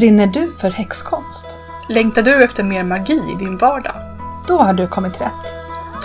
Brinner 0.00 0.26
du 0.26 0.52
för 0.52 0.70
häxkonst? 0.70 1.46
Längtar 1.88 2.22
du 2.22 2.44
efter 2.44 2.62
mer 2.62 2.84
magi 2.84 3.22
i 3.32 3.44
din 3.44 3.58
vardag? 3.58 3.94
Då 4.48 4.58
har 4.58 4.72
du 4.72 4.88
kommit 4.88 5.20
rätt. 5.20 5.32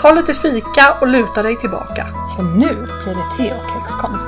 Ta 0.02 0.14
lite 0.14 0.34
fika 0.34 0.98
och 1.02 1.08
luta 1.08 1.44
dig 1.44 1.58
tillbaka. 1.58 2.06
För 2.36 2.44
nu 2.44 2.76
blir 2.76 3.16
det 3.16 3.38
te 3.38 3.54
och 3.54 3.72
häxkonst. 3.72 4.28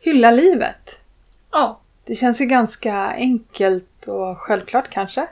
Hylla 0.00 0.30
livet. 0.30 1.00
Ja. 1.50 1.80
Det 2.04 2.14
känns 2.14 2.40
ju 2.40 2.44
ganska 2.44 2.94
enkelt 3.10 4.06
och 4.06 4.38
självklart 4.38 4.90
kanske. 4.90 5.26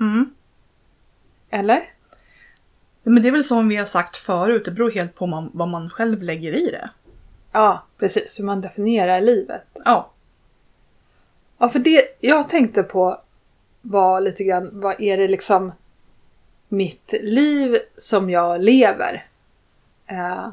Mm. 0.00 0.34
Eller? 1.50 1.90
Men 3.02 3.22
det 3.22 3.28
är 3.28 3.32
väl 3.32 3.44
som 3.44 3.68
vi 3.68 3.76
har 3.76 3.84
sagt 3.84 4.16
förut, 4.16 4.64
det 4.64 4.70
beror 4.70 4.90
helt 4.90 5.14
på 5.14 5.26
man, 5.26 5.50
vad 5.54 5.68
man 5.68 5.90
själv 5.90 6.22
lägger 6.22 6.52
i 6.52 6.70
det. 6.70 6.90
Ja, 7.52 7.82
precis. 7.98 8.40
Hur 8.40 8.44
man 8.44 8.60
definierar 8.60 9.20
livet. 9.20 9.62
Ja. 9.84 10.10
Ja, 11.58 11.68
för 11.68 11.78
det 11.78 12.16
jag 12.20 12.48
tänkte 12.48 12.82
på 12.82 13.20
var 13.82 14.20
lite 14.20 14.44
grann, 14.44 14.70
vad 14.72 15.00
är 15.00 15.16
det 15.16 15.28
liksom 15.28 15.72
mitt 16.68 17.14
liv 17.22 17.76
som 17.96 18.30
jag 18.30 18.60
lever? 18.60 19.26
Eh, 20.06 20.48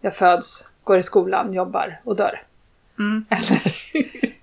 jag 0.00 0.16
föds, 0.16 0.72
går 0.84 0.98
i 0.98 1.02
skolan, 1.02 1.52
jobbar 1.54 2.00
och 2.04 2.16
dör. 2.16 2.42
Mm. 2.98 3.24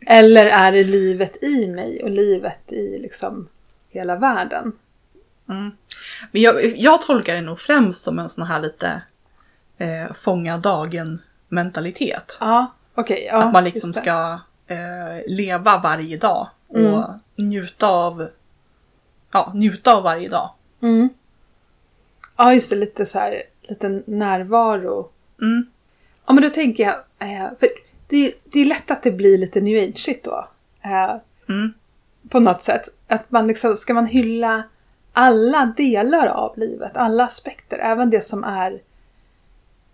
Eller, 0.05 0.45
eller 0.45 0.45
är 0.45 0.72
det 0.72 0.84
livet 0.84 1.44
i 1.44 1.67
mig 1.67 2.03
och 2.03 2.09
livet 2.09 2.72
i 2.72 3.00
liksom 3.00 3.47
hela 3.89 4.16
världen? 4.16 4.72
Mm. 5.49 5.71
Men 6.31 6.41
jag, 6.41 6.77
jag 6.77 7.02
tolkar 7.02 7.35
det 7.35 7.41
nog 7.41 7.59
främst 7.59 8.03
som 8.03 8.20
en 8.20 8.29
sån 8.29 8.43
här 8.47 8.61
lite 8.61 9.02
eh, 9.77 10.13
fånga 10.13 10.58
dagen 10.58 11.22
mentalitet. 11.50 12.38
Ja, 12.41 12.73
okej. 12.95 13.25
ja, 13.31 13.44
att 13.44 13.53
man 13.53 13.63
liksom 13.63 13.94
ska 13.94 14.39
eh, 14.67 15.22
leva 15.27 15.77
varje 15.77 16.17
dag 16.17 16.47
och 16.67 16.77
Mm. 16.80 17.03
njuta 17.35 17.88
av 17.88 18.27
Ja, 19.31 19.52
njuta 19.55 19.95
av 19.95 20.03
varje 20.03 20.30
dag. 20.30 20.50
Mm. 20.81 21.09
Ja, 22.38 22.53
just 22.53 22.69
det. 22.69 22.75
Lite 22.75 23.05
så 23.05 23.19
här, 23.19 23.44
lite 23.61 24.02
närvaro. 24.05 25.09
Mm. 25.41 25.66
Ja, 26.25 26.33
men 26.33 26.44
då 26.44 26.50
tänker 26.50 26.83
jag, 26.83 26.95
eh, 27.30 27.50
för 27.59 27.69
det, 28.07 28.33
det 28.44 28.59
är 28.59 28.66
lätt 28.66 28.91
att 28.91 29.03
det 29.03 29.11
blir 29.11 29.38
lite 29.38 29.61
new 29.61 29.83
age 29.89 30.16
då. 30.23 30.47
Eh, 30.83 31.16
Mm. 31.50 31.73
på 32.30 32.39
något 32.39 32.61
sätt. 32.61 32.89
Att 33.07 33.31
man 33.31 33.47
liksom, 33.47 33.75
ska 33.75 33.94
man 33.94 34.05
hylla 34.07 34.63
alla 35.14 35.73
delar 35.78 36.28
av 36.28 36.58
livet, 36.58 36.97
alla 36.97 37.23
aspekter, 37.23 37.78
även 37.78 38.09
det 38.09 38.22
som 38.22 38.44
är 38.44 38.81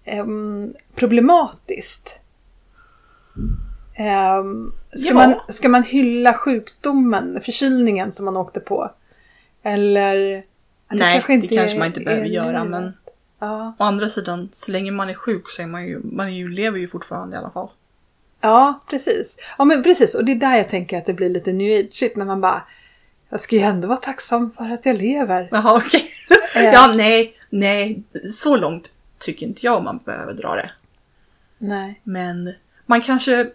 em, 0.04 0.74
problematiskt. 0.96 2.20
Em, 3.96 4.74
ska, 4.96 5.10
Ja. 5.10 5.14
man, 5.14 5.34
ska 5.50 5.70
man 5.70 5.84
hylla 5.84 6.34
sjukdomen, 6.34 7.40
förkylningen 7.44 8.12
som 8.12 8.26
man 8.26 8.38
åkte 8.38 8.60
på? 8.60 8.92
Eller? 9.64 10.16
Nej, 10.92 11.24
det 11.28 11.48
kanske 11.48 11.76
är- 11.76 11.80
man 11.80 11.88
inte 11.88 12.00
behöver 12.02 12.26
göra 12.26 12.64
livet. 12.64 12.70
men 12.70 12.94
Ja. 13.40 13.74
å 13.80 13.84
andra 13.84 14.10
sidan, 14.10 14.50
så 14.52 14.72
länge 14.72 14.92
man 14.92 15.10
är 15.10 15.14
sjuk 15.14 15.50
så 15.50 15.62
är 15.62 15.68
man 15.68 15.86
ju, 15.88 16.00
man 16.04 16.28
är 16.28 16.32
ju, 16.32 16.50
lever 16.50 16.80
ju 16.80 16.88
fortfarande 16.88 17.36
i 17.36 17.40
alla 17.40 17.50
fall. 17.50 17.70
Ja, 18.42 18.80
precis. 18.90 19.38
Ja, 19.58 19.66
men 19.66 19.84
precis. 19.84 20.16
Och 20.16 20.26
det 20.26 20.32
är 20.32 20.36
där 20.36 20.56
jag 20.58 20.68
tänker 20.68 20.98
att 20.98 21.06
det 21.06 21.14
blir 21.14 21.30
lite 21.30 21.54
new 21.54 21.80
age 21.80 22.12
när 22.16 22.26
man 22.26 22.42
bara 22.42 22.62
jag 23.30 23.40
ska 23.40 23.56
ju 23.56 23.62
ändå 23.62 23.88
vara 23.88 23.98
tacksam 23.98 24.52
för 24.58 24.70
att 24.70 24.86
jag 24.86 24.98
lever. 24.98 25.48
Jaha 25.52 25.78
okej. 25.86 26.06
Eh. 26.56 26.64
ja 26.64 26.94
nej, 26.96 27.34
nej, 27.50 28.04
så 28.36 28.56
långt 28.58 28.92
tycker 29.20 29.46
inte 29.46 29.66
jag 29.66 29.84
man 29.84 30.00
behöver 30.06 30.34
dra 30.34 30.56
det. 30.56 30.72
Nej. 31.58 32.02
Men 32.04 32.54
man 32.86 33.02
kanske, 33.02 33.50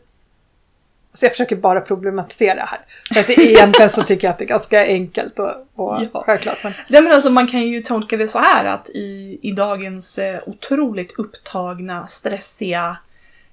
Så 1.13 1.25
jag 1.25 1.33
försöker 1.33 1.57
bara 1.57 1.81
problematisera 1.81 2.55
det 2.55 2.61
här. 2.67 2.81
För 3.13 3.21
att 3.21 3.31
egentligen 3.31 3.89
så 3.91 4.03
tycker 4.03 4.27
jag 4.27 4.33
att 4.33 4.39
det 4.39 4.45
är 4.45 4.49
ganska 4.49 4.87
enkelt 4.87 5.39
och, 5.39 5.51
och 5.75 6.03
Ja. 6.13 6.23
självklart. 6.27 6.65
Men, 6.65 6.73
nej 6.89 7.03
men 7.03 7.13
alltså 7.13 7.31
man 7.31 7.47
kan 7.47 7.61
ju 7.63 7.83
tolka 7.83 8.17
det 8.17 8.29
så 8.29 8.39
här 8.39 8.65
att 8.65 8.89
i, 8.91 9.39
i 9.43 9.53
dagens 9.53 10.19
eh, 10.19 10.41
otroligt 10.47 11.19
upptagna, 11.19 12.07
stressiga, 12.07 12.97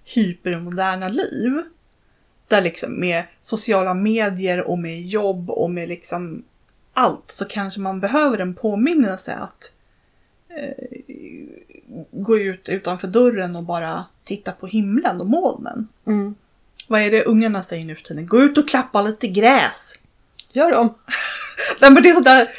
hypermoderna 0.06 1.08
liv. 1.10 1.62
Där 2.52 2.62
liksom 2.62 3.00
med 3.00 3.24
sociala 3.42 3.94
medier 3.94 4.62
och 4.62 4.80
med 4.80 5.02
jobb 5.02 5.50
och 5.50 5.72
med 5.72 5.90
liksom 5.90 6.44
allt 6.94 7.32
så 7.32 7.46
kanske 7.46 7.80
man 7.80 8.00
behöver 8.00 8.38
en 8.38 8.54
påminnelse 8.54 9.34
att 9.34 9.74
eh, 10.50 10.88
gå 12.12 12.38
ut 12.38 12.70
utanför 12.70 13.08
dörren 13.08 13.56
och 13.56 13.64
bara 13.64 14.06
titta 14.24 14.52
på 14.52 14.68
himlen 14.68 15.22
och 15.22 15.28
molnen. 15.28 15.88
mm. 16.08 16.36
Vad 16.88 17.02
är 17.02 17.12
det 17.12 17.24
ungarna 17.24 17.64
säger 17.64 17.86
nu 17.86 17.96
för 17.96 18.04
tiden? 18.04 18.28
Gå 18.28 18.42
ut 18.42 18.58
och 18.58 18.70
klappa 18.70 19.02
lite 19.02 19.28
gräs! 19.28 19.94
Gör 20.52 20.72
de? 20.72 20.96
Nej 21.80 21.92
men 21.92 22.04
det 22.04 22.10
är 22.10 22.14
sådär, 22.14 22.52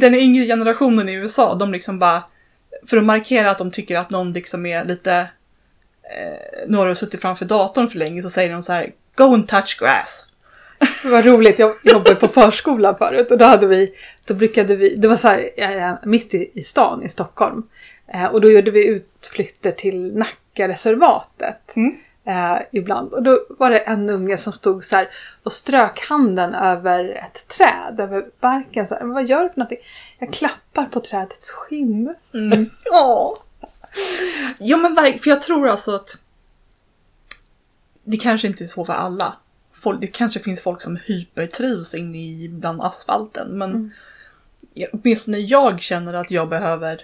den 0.00 0.14
yngre 0.14 0.44
generationen 0.44 1.08
i 1.08 1.12
USA, 1.12 1.54
de 1.54 1.72
liksom 1.72 1.98
bara, 1.98 2.22
för 2.86 2.96
att 2.96 3.04
markera 3.04 3.50
att 3.50 3.58
de 3.58 3.70
tycker 3.70 3.98
att 3.98 4.10
någon 4.10 4.32
liksom 4.32 4.66
är 4.66 4.84
lite, 4.84 5.16
eh, 6.02 6.68
några 6.68 6.88
har 6.88 6.94
suttit 6.94 7.20
framför 7.20 7.44
datorn 7.44 7.88
för 7.88 7.98
länge 7.98 8.22
så 8.22 8.30
säger 8.30 8.52
de 8.52 8.62
så 8.62 8.72
här: 8.72 8.92
Go 9.16 9.24
and 9.24 9.48
touch 9.48 9.78
grass. 9.80 10.26
Det 11.02 11.08
var 11.08 11.22
roligt, 11.22 11.58
jag 11.58 11.74
jobbade 11.82 12.14
på 12.14 12.28
förskola 12.28 12.94
förut 12.94 13.30
och 13.30 13.38
då 13.38 13.44
hade 13.44 13.66
vi, 13.66 13.94
då 14.24 14.34
brukade 14.34 14.76
vi, 14.76 14.96
det 14.96 15.08
var 15.08 15.16
så 15.16 15.28
här 15.28 16.06
mitt 16.06 16.34
i, 16.34 16.50
i 16.54 16.62
stan 16.62 17.02
i 17.02 17.08
Stockholm. 17.08 17.62
Eh, 18.08 18.24
och 18.24 18.40
då 18.40 18.50
gjorde 18.50 18.70
vi 18.70 18.86
utflykter 18.86 19.72
till 19.72 20.16
Nackareservatet. 20.16 21.76
Mm. 21.76 21.96
Eh, 22.26 22.58
ibland. 22.72 23.12
Och 23.12 23.22
då 23.22 23.46
var 23.48 23.70
det 23.70 23.78
en 23.78 24.10
unge 24.10 24.36
som 24.36 24.52
stod 24.52 24.84
så 24.84 24.96
här 24.96 25.08
och 25.42 25.52
strök 25.52 26.00
handen 26.08 26.54
över 26.54 27.08
ett 27.10 27.48
träd, 27.48 28.00
över 28.00 28.26
barken. 28.40 28.86
Så 28.86 28.94
här, 28.94 29.04
vad 29.04 29.26
gör 29.26 29.42
du 29.42 29.48
för 29.48 29.58
någonting? 29.58 29.78
Jag 30.18 30.32
klappar 30.32 30.84
på 30.84 31.00
trädets 31.00 31.50
skinn. 31.50 32.14
Mm. 32.34 32.70
Ja. 32.84 33.36
Ja 34.58 34.76
men 34.76 34.96
för 34.96 35.30
jag 35.30 35.42
tror 35.42 35.68
alltså 35.68 35.94
att 35.94 36.18
det 38.06 38.16
kanske 38.16 38.46
inte 38.48 38.64
är 38.64 38.68
så 38.68 38.84
för 38.84 38.92
alla. 38.92 39.36
Folk, 39.72 40.00
det 40.00 40.06
kanske 40.06 40.40
finns 40.40 40.62
folk 40.62 40.80
som 40.80 40.96
hypertrivs 40.96 41.94
inne 41.94 42.18
i 42.18 42.48
bland 42.48 42.82
asfalten 42.82 43.48
men 43.58 43.70
Mm. 43.70 43.90
åtminstone 44.92 45.38
jag 45.38 45.80
känner 45.80 46.14
att 46.14 46.30
jag 46.30 46.48
behöver 46.48 47.00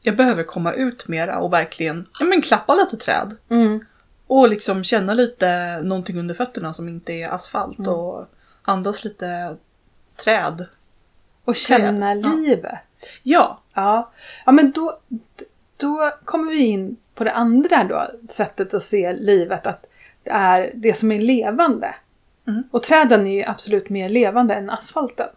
jag 0.00 0.16
behöver 0.16 0.42
komma 0.42 0.72
ut 0.72 1.08
mera 1.08 1.38
och 1.38 1.52
verkligen 1.52 2.04
ja, 2.20 2.26
men 2.26 2.42
klappa 2.42 2.74
lite 2.74 2.96
träd. 2.96 3.36
Mm. 3.48 3.84
Och 4.26 4.48
liksom 4.48 4.84
känna 4.84 5.14
lite 5.14 5.80
någonting 5.82 6.18
under 6.18 6.34
fötterna 6.34 6.74
som 6.74 6.88
inte 6.88 7.12
är 7.12 7.28
asfalt 7.28 7.78
Mm. 7.78 7.92
och 7.92 8.26
andas 8.62 9.04
lite 9.04 9.56
träd. 10.24 10.66
Och 11.44 11.56
känna 11.56 12.14
Ja. 12.14 12.28
livet. 12.34 12.78
Ja, 13.22 13.60
Ja, 13.74 14.12
ja 14.46 14.52
men 14.52 14.72
då, 14.72 14.98
då 15.76 16.12
kommer 16.24 16.50
vi 16.52 16.58
in 16.66 16.96
på 17.14 17.24
det 17.24 17.32
andra 17.32 17.84
då, 17.84 18.10
sättet 18.30 18.74
att 18.74 18.82
se 18.82 19.12
livet, 19.12 19.66
att 19.66 19.84
är 20.26 20.70
det 20.74 20.94
som 20.94 21.12
är 21.12 21.20
levande. 21.20 21.94
Mm. 22.48 22.62
Och 22.70 22.82
träden 22.82 23.26
är 23.26 23.34
ju 23.34 23.44
absolut 23.44 23.88
mer 23.88 24.08
levande 24.08 24.54
än 24.54 24.70
asfalten. 24.70 25.28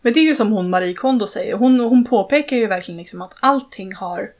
men 0.00 0.12
det 0.12 0.20
är 0.20 0.24
ju 0.24 0.34
som 0.34 0.52
hon 0.52 0.70
Marie 0.70 0.94
Kondo 0.94 1.26
säger. 1.26 1.54
Hon, 1.54 1.80
hon 1.80 2.04
påpekar 2.04 2.56
ju 2.56 2.66
verkligen 2.66 2.98
liksom 2.98 3.22
att 3.22 3.36
allting 3.40 3.94
har 3.94 4.30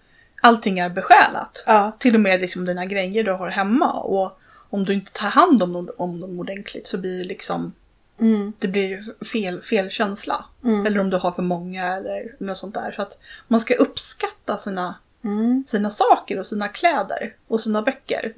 Allting 0.44 0.78
är 0.78 0.88
besjälat. 0.88 1.64
Ja, 1.66 1.92
Till 1.98 2.14
och 2.14 2.20
med 2.20 2.40
liksom 2.40 2.64
dina 2.64 2.86
grejer 2.86 3.24
du 3.24 3.32
har 3.32 3.48
hemma. 3.48 3.92
Och 3.92 4.40
om 4.70 4.84
du 4.84 4.94
inte 4.94 5.12
tar 5.12 5.28
hand 5.28 5.62
om 5.62 5.72
dem, 5.72 5.90
om 5.96 6.20
dem 6.20 6.40
ordentligt 6.40 6.86
så 6.86 6.98
blir 6.98 7.18
det 7.18 7.24
liksom 7.24 7.72
mm, 8.20 8.52
det 8.58 8.68
blir 8.68 9.24
fel, 9.24 9.62
fel 9.62 9.90
känsla. 9.90 10.44
Mm. 10.64 10.86
Eller 10.86 11.00
om 11.00 11.10
du 11.10 11.16
har 11.16 11.32
för 11.32 11.42
många 11.42 11.96
eller 11.96 12.34
något 12.38 12.56
sånt 12.56 12.74
där. 12.74 12.92
Så 12.96 13.02
att 13.02 13.18
man 13.48 13.60
ska 13.60 13.74
uppskatta 13.74 14.58
sina, 14.58 14.94
mm, 15.24 15.64
sina 15.66 15.90
saker 15.90 16.38
och 16.38 16.46
sina 16.46 16.68
kläder 16.68 17.34
och 17.48 17.60
sina 17.60 17.82
böcker. 17.82 18.34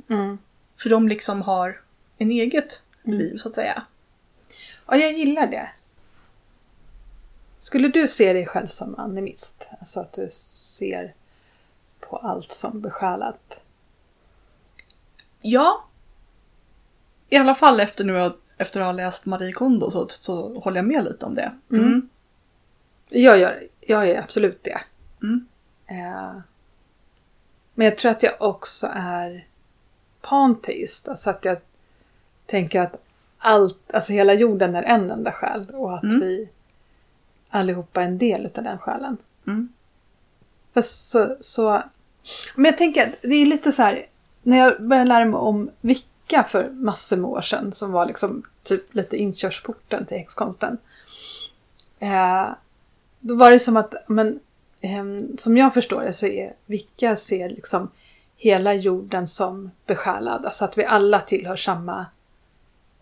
Mm. 0.85 0.91
För 0.91 0.91
de 0.91 1.09
liksom 1.09 1.43
har 1.43 1.81
en 2.19 2.31
eget 2.31 2.83
Mm. 3.07 3.19
liv 3.19 3.39
så 3.39 3.49
att 3.49 3.55
säga. 3.55 3.83
Och 4.87 4.97
jag 4.97 5.13
gillar 5.13 5.47
det. 5.47 5.71
Skulle 7.59 7.89
du 7.89 8.09
se 8.09 8.33
dig 8.33 8.47
själv 8.47 8.67
som 8.67 8.95
animist? 8.99 9.69
Alltså 9.81 10.01
att 10.01 10.13
du 10.13 10.31
ser 10.31 11.15
på 12.01 12.17
allt 12.17 12.53
som 12.53 12.81
besjälat? 12.81 13.61
Ja. 15.41 15.85
I 17.29 17.37
alla 17.37 17.55
fall 17.55 17.81
efter, 17.81 18.05
nu, 18.05 18.33
efter 18.57 18.81
att 18.81 18.87
ha 18.87 18.93
läst 18.93 19.27
Marie 19.27 19.53
Kondo 19.53 19.91
så, 19.91 20.09
så 20.09 20.61
håller 20.61 20.77
jag 20.77 20.87
med 20.87 21.05
lite 21.05 21.27
om 21.27 21.35
det. 21.35 21.53
Mm. 21.71 22.09
Jag, 23.09 23.39
gör, 23.39 23.63
jag 23.81 24.11
är 24.11 24.23
absolut 24.23 24.65
det. 24.65 24.81
Mm. 25.23 25.47
Eh, 25.87 26.41
men 27.75 27.85
jag 27.85 27.99
tror 27.99 28.11
att 28.13 28.23
jag 28.23 28.43
också 28.43 28.91
är 28.95 29.47
panteist. 30.29 31.09
Alltså 31.09 31.31
att 31.31 31.45
jag 31.45 31.57
tänker 32.47 32.81
att 32.81 33.03
allt, 33.39 33.91
alltså 33.95 34.13
hela 34.13 34.35
jorden 34.35 34.75
är 34.75 34.83
en 34.83 35.11
enda 35.11 35.33
själ 35.33 35.71
och 35.71 35.95
att 35.95 36.03
Mm. 36.03 36.21
vi 36.21 36.49
allihopa 37.49 38.01
är 38.03 38.07
en 38.07 38.19
del 38.19 38.47
av 38.57 38.65
den 38.65 38.79
själen. 38.79 39.17
Mm. 39.47 39.69
För 40.73 40.81
så, 40.81 41.37
så... 41.41 41.83
Men 42.55 42.65
jag 42.65 42.79
tänker 42.79 43.07
att 43.07 43.15
det 43.23 43.35
är 43.35 43.47
lite 43.47 43.73
så 43.73 43.83
här, 43.83 44.07
när 44.43 44.59
jag 44.59 44.83
började 44.83 45.09
lära 45.09 45.25
mig 45.25 45.39
om 45.39 45.71
Vicka 45.81 46.45
för 46.51 46.71
massor 46.71 47.17
med 47.17 47.31
år 47.31 47.41
sedan, 47.41 47.73
som 47.73 47.93
var 47.93 48.07
liksom 48.07 48.43
typ 48.63 48.95
lite 48.95 49.17
inkörsporten 49.17 50.07
till 50.07 50.17
häxkonsten. 50.17 50.79
Eh, 51.99 52.47
då 53.21 53.35
var 53.35 53.51
det 53.51 53.59
som 53.59 53.77
att, 53.77 53.95
men, 54.07 54.41
eh, 54.81 55.05
som 55.39 55.57
jag 55.57 55.75
förstår 55.75 56.03
det 56.03 56.13
så 56.13 56.27
är 56.27 56.53
Vicka 56.67 57.17
ser 57.17 57.49
liksom 57.49 57.89
hela 58.45 58.75
jorden 58.75 59.29
som 59.29 59.71
besjälad. 59.87 60.45
Alltså 60.45 60.65
att 60.65 60.79
vi 60.79 60.85
alla 60.85 61.21
tillhör 61.21 61.57
samma 61.57 62.07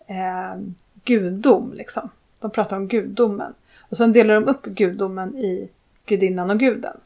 eh, 0.07 0.55
gudom 1.03 1.73
liksom. 1.73 2.09
De 2.39 2.51
pratar 2.51 2.77
om 2.77 2.87
gudomen. 2.87 3.53
Och 3.89 3.97
sen 3.97 4.13
delar 4.13 4.33
de 4.33 4.43
upp 4.47 4.65
gudomen 4.65 5.37
i 5.37 5.69
gudinnan 6.05 6.49
och 6.49 6.59
guden. 6.59 6.97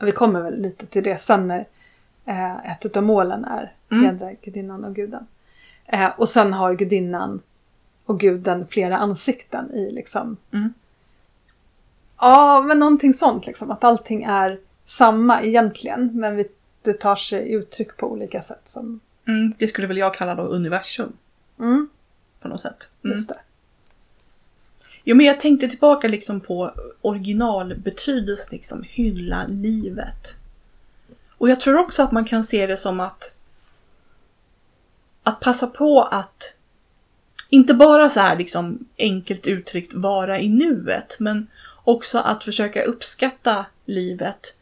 Och 0.00 0.06
vi 0.06 0.12
kommer 0.12 0.40
väl 0.40 0.62
lite 0.62 0.86
till 0.86 1.02
det 1.02 1.16
sen 1.16 1.48
när 1.48 1.66
eh, 2.24 2.70
ett 2.72 2.96
av 2.96 3.02
målen 3.02 3.44
är 3.44 3.72
Mm. 3.90 4.04
hedra 4.04 4.32
gudinnan 4.42 4.84
och 4.84 4.94
guden. 4.94 5.26
Eh, 5.86 6.10
och 6.16 6.28
sen 6.28 6.52
har 6.52 6.74
gudinnan 6.74 7.40
och 8.04 8.20
guden 8.20 8.66
flera 8.66 8.96
ansikten 8.98 9.70
i 9.70 9.90
liksom 9.90 10.36
Mm. 10.52 10.72
Ja, 12.18 12.62
men 12.62 12.78
någonting 12.78 13.14
sånt 13.14 13.46
liksom. 13.46 13.70
Att 13.70 13.84
allting 13.84 14.22
är 14.24 14.58
samma 14.84 15.42
egentligen. 15.42 16.10
Men 16.20 16.36
vi, 16.36 16.48
det 16.86 17.00
tar 17.00 17.16
sig 17.16 17.52
uttryck 17.52 17.96
på 17.96 18.12
olika 18.12 18.42
sätt. 18.42 18.62
Som, 18.64 19.00
Mm. 19.28 19.54
Det 19.58 19.68
skulle 19.68 19.86
väl 19.86 19.96
jag 19.96 20.14
kalla 20.14 20.34
då 20.34 20.42
universum 20.42 21.12
mm, 21.58 21.88
på 22.40 22.48
något 22.48 22.60
sätt. 22.60 22.90
Mm. 23.04 23.16
just 23.16 23.28
det. 23.28 23.38
Jo 25.04 25.16
men 25.16 25.26
jag 25.26 25.40
tänkte 25.40 25.68
tillbaka 25.68 26.08
liksom 26.08 26.40
på 26.40 26.72
originalbetydelsen, 27.00 28.48
liksom 28.50 28.82
hylla 28.82 29.46
livet. 29.48 30.36
Och 31.30 31.50
jag 31.50 31.60
tror 31.60 31.78
också 31.78 32.02
att 32.02 32.12
man 32.12 32.24
kan 32.24 32.44
se 32.44 32.66
det 32.66 32.76
som 32.76 33.00
att 33.00 33.34
att 35.22 35.40
passa 35.40 35.66
på 35.66 36.02
att 36.02 36.56
inte 37.50 37.74
bara 37.74 38.10
så 38.10 38.20
här 38.20 38.36
liksom 38.36 38.88
enkelt 38.98 39.46
uttryckt 39.46 39.94
vara 39.94 40.40
i 40.40 40.48
nuet, 40.48 41.16
men 41.20 41.46
också 41.84 42.18
att 42.18 42.44
försöka 42.44 42.82
uppskatta 42.82 43.66
livet 43.84 44.56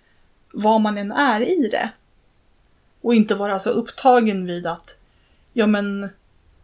vad 0.53 0.81
man 0.81 0.99
än 0.99 1.13
är 1.13 1.41
i 1.41 1.69
det. 1.69 1.91
Och 3.05 3.15
inte 3.15 3.35
vara 3.35 3.59
så 3.59 3.71
upptagen 3.71 4.47
vid 4.47 4.67
att 4.67 4.97
ja 5.53 5.67
men 5.67 6.09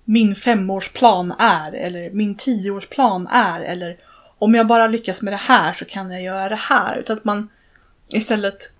min 0.04 0.34
femårsplan 0.34 1.34
är 1.38 1.72
eller 1.72 2.10
min 2.10 2.34
tioårsplan 2.34 3.26
är 3.26 3.60
eller 3.60 3.98
om 4.38 4.54
jag 4.54 4.66
bara 4.66 4.86
lyckas 4.86 5.22
med 5.22 5.32
det 5.32 5.36
här 5.36 5.72
så 5.74 5.84
kan 5.84 6.10
jag 6.10 6.22
göra 6.22 6.48
det 6.48 6.56
här. 6.56 6.98
Utan 6.98 7.16
att 7.16 7.24
man 7.24 7.48
istället 8.08 8.72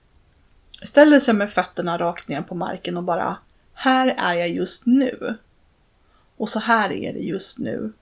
ställer 0.82 1.20
sig 1.20 1.34
med 1.34 1.52
fötterna 1.52 1.98
rakt 1.98 2.28
ner 2.28 2.42
på 2.42 2.54
marken 2.54 2.96
och 2.96 3.02
bara 3.02 3.36
här 3.74 4.14
är 4.18 4.34
jag 4.34 4.48
just 4.48 4.86
nu. 4.86 5.36
Och 6.36 6.48
så 6.48 6.58
här 6.58 6.92
är 6.92 7.12
det 7.12 7.20
just 7.20 7.58
nu. 7.58 7.92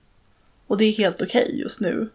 Och 0.67 0.77
det 0.77 0.85
är 0.85 0.93
helt 0.93 1.21
okej 1.21 1.59
just 1.59 1.81
nu. 1.81 2.09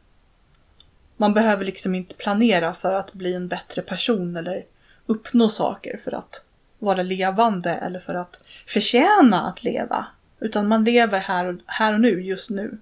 Man 1.17 1.35
behöver 1.35 1.65
liksom 1.65 1.95
inte 1.95 2.15
planera 2.15 2.75
för 2.75 2.93
att 2.93 3.13
bli 3.13 3.35
en 3.35 3.49
bättre 3.49 3.83
person 3.83 4.37
eller 4.37 4.65
uppnå 5.07 5.49
saker 5.49 6.01
för 6.05 6.15
att 6.15 6.45
vara 6.79 7.03
levande 7.03 7.71
eller 7.71 8.01
för 8.01 8.15
att 8.15 8.45
förtjäna 8.67 9.49
att 9.49 9.65
leva. 9.65 10.07
Utan 10.41 10.69
man 10.69 10.85
lever 10.85 11.19
här 11.19 11.47
och, 11.47 11.55
här 11.67 11.95
och 11.95 12.01
nu, 12.01 12.23
just 12.23 12.51
nu. 12.51 12.79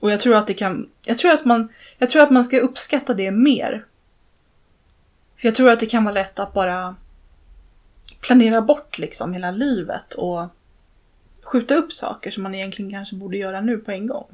Och 0.00 0.10
jag 0.10 0.20
tror 0.20 0.36
att 0.36 0.46
det 0.46 0.54
kan, 0.54 0.90
jag 1.04 1.18
tror 1.18 1.32
att 1.32 1.44
man, 1.44 1.68
jag 1.98 2.10
tror 2.10 2.22
att 2.22 2.30
man 2.30 2.44
ska 2.44 2.58
uppskatta 2.58 3.14
det 3.14 3.30
mer. 3.30 3.84
För 5.36 5.48
jag 5.48 5.54
tror 5.54 5.70
att 5.70 5.80
det 5.80 5.86
kan 5.86 6.04
vara 6.04 6.14
lätt 6.14 6.38
att 6.38 6.54
bara 6.54 6.96
planera 8.20 8.62
bort 8.62 8.98
liksom 8.98 9.32
hela 9.32 9.50
livet 9.50 10.14
och 10.14 10.46
skjuta 11.42 11.74
upp 11.74 11.92
saker 11.92 12.30
som 12.30 12.42
man 12.42 12.54
egentligen 12.54 12.90
kanske 12.90 13.16
borde 13.16 13.36
göra 13.36 13.60
nu 13.60 13.78
på 13.78 13.90
en 13.90 14.06
gång. 14.06 14.26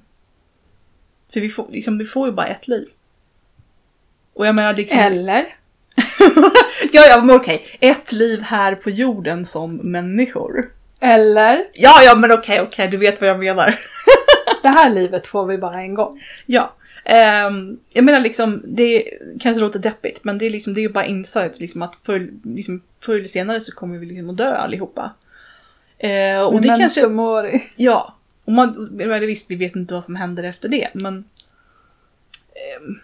För 1.33 1.41
vi 1.41 1.49
får, 1.49 1.69
liksom, 1.71 1.99
vi 1.99 2.05
får 2.05 2.27
ju 2.29 2.33
bara 2.33 2.47
ett 2.47 2.69
liv. 2.69 2.89
Och 4.35 4.47
jag 4.47 4.55
menar 4.55 4.75
liksom... 4.75 4.99
Eller? 4.99 5.58
ja, 6.93 7.03
ja, 7.09 7.23
men 7.23 7.37
okej. 7.37 7.67
Ett 7.81 8.13
liv 8.13 8.43
här 8.43 8.75
på 8.75 8.91
jorden 8.91 9.45
som 9.45 9.77
människor. 9.77 10.71
Eller? 11.01 11.65
Ja, 11.75 12.03
ja, 12.03 12.17
men 12.17 12.33
okej, 12.33 12.61
okej, 12.61 12.89
du 12.89 12.97
vet 12.97 13.21
vad 13.21 13.31
jag 13.31 13.39
menar. 13.39 13.79
Det 14.63 14.69
här 14.69 14.91
livet 14.91 15.27
får 15.27 15.47
vi 15.47 15.59
bara 15.59 15.81
en 15.81 15.95
gång. 15.95 16.21
ja. 16.47 16.75
ehm, 17.05 17.79
jag 17.93 18.05
menar 18.05 18.21
liksom, 18.21 18.63
det 18.65 19.05
kanske 19.41 19.61
låter 19.61 19.79
deppigt, 19.79 20.25
men 20.25 20.39
det 20.39 20.47
är 20.47 20.51
liksom, 20.51 20.75
det 20.75 20.81
är 20.81 20.83
ju 20.83 20.89
bara 20.89 21.07
insight 21.07 21.61
liksom 21.61 21.83
att 21.83 21.99
förr, 22.07 22.29
liksom, 22.45 22.83
förr 23.01 23.15
eller 23.15 23.29
senare 23.29 23.61
så 23.61 23.73
kommer 23.73 23.99
vi 23.99 24.07
liksom 24.07 24.31
att 24.31 24.37
dö 24.37 24.57
allihopa. 24.57 25.11
Eh, 25.99 26.41
och 26.41 26.53
det 26.55 26.61
Memento 26.61 26.79
kanske, 26.79 27.09
mori. 27.09 27.71
ja. 27.77 28.15
Och 28.45 28.53
man, 28.53 28.89
men 28.91 29.21
visst, 29.21 29.51
vi 29.51 29.55
vet 29.55 29.77
inte 29.77 29.95
vad 29.95 30.05
som 30.05 30.17
händer 30.17 30.45
efter 30.45 30.69
det, 30.69 30.89
men... 30.93 31.25
ehm, 32.55 32.99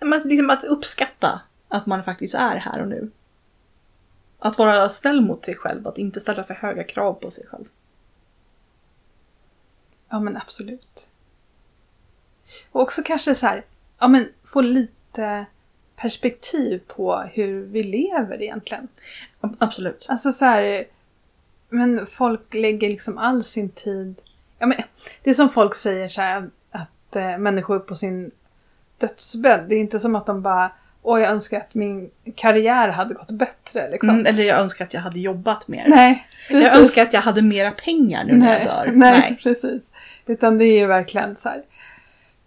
men 0.00 0.20
liksom 0.24 0.50
att 0.50 0.64
uppskatta 0.64 1.40
att 1.70 1.86
man 1.86 2.04
faktiskt 2.04 2.34
är 2.34 2.56
här 2.56 2.80
och 2.82 2.88
nu. 2.88 3.10
Att 4.38 4.58
vara 4.58 4.88
snäll 4.88 5.20
mot 5.20 5.44
sig 5.44 5.54
själv, 5.54 5.88
att 5.88 5.98
inte 5.98 6.20
ställa 6.20 6.44
för 6.44 6.54
höga 6.54 6.84
krav 6.84 7.14
på 7.14 7.30
sig 7.30 7.46
själv. 7.46 7.64
Ja 10.08 10.20
men 10.20 10.36
absolut. 10.36 11.08
Och 12.72 12.80
också 12.80 13.02
kanske 13.04 13.34
så 13.34 13.46
här, 13.46 13.64
ja 13.98 14.08
men 14.08 14.28
få 14.44 14.60
lite 14.60 15.46
perspektiv 15.96 16.80
på 16.86 17.16
hur 17.16 17.62
vi 17.62 17.82
lever 17.82 18.42
egentligen. 18.42 18.88
Ab- 19.40 19.56
Absolut. 19.58 20.06
Alltså 20.08 20.32
så 20.32 20.44
här, 20.44 20.84
men 21.68 22.06
folk 22.06 22.54
lägger 22.54 22.88
liksom 22.88 23.18
all 23.18 23.44
sin 23.44 23.68
tid... 23.70 24.14
Ja, 24.58 24.66
men 24.66 24.78
det 25.22 25.30
är 25.30 25.34
som 25.34 25.48
folk 25.48 25.74
säger 25.74 26.08
så 26.08 26.20
här 26.20 26.50
att 26.70 27.16
eh, 27.16 27.38
människor 27.38 27.78
på 27.78 27.96
sin 27.96 28.30
dödsbädd, 28.98 29.68
det 29.68 29.74
är 29.74 29.80
inte 29.80 30.00
som 30.00 30.14
att 30.14 30.26
de 30.26 30.42
bara 30.42 30.72
Åh, 31.02 31.20
jag 31.20 31.30
önskar 31.30 31.60
att 31.60 31.74
min 31.74 32.10
karriär 32.34 32.88
hade 32.88 33.14
gått 33.14 33.30
bättre. 33.30 33.90
Liksom. 33.90 34.08
Mm, 34.08 34.26
eller 34.26 34.42
jag 34.42 34.60
önskar 34.60 34.84
att 34.84 34.94
jag 34.94 35.00
hade 35.00 35.20
jobbat 35.20 35.68
mer. 35.68 35.84
Nej, 35.88 36.26
jag 36.50 36.62
precis. 36.62 36.78
önskar 36.78 37.02
att 37.02 37.12
jag 37.12 37.20
hade 37.20 37.42
mera 37.42 37.70
pengar 37.70 38.24
nu 38.24 38.36
när 38.36 38.58
jag 38.58 38.66
dör. 38.66 38.92
Nej, 38.94 39.38
precis. 39.42 39.92
Utan 40.26 40.58
det 40.58 40.64
är 40.64 40.78
ju 40.78 40.86
verkligen 40.86 41.36
så 41.36 41.48
här. 41.48 41.62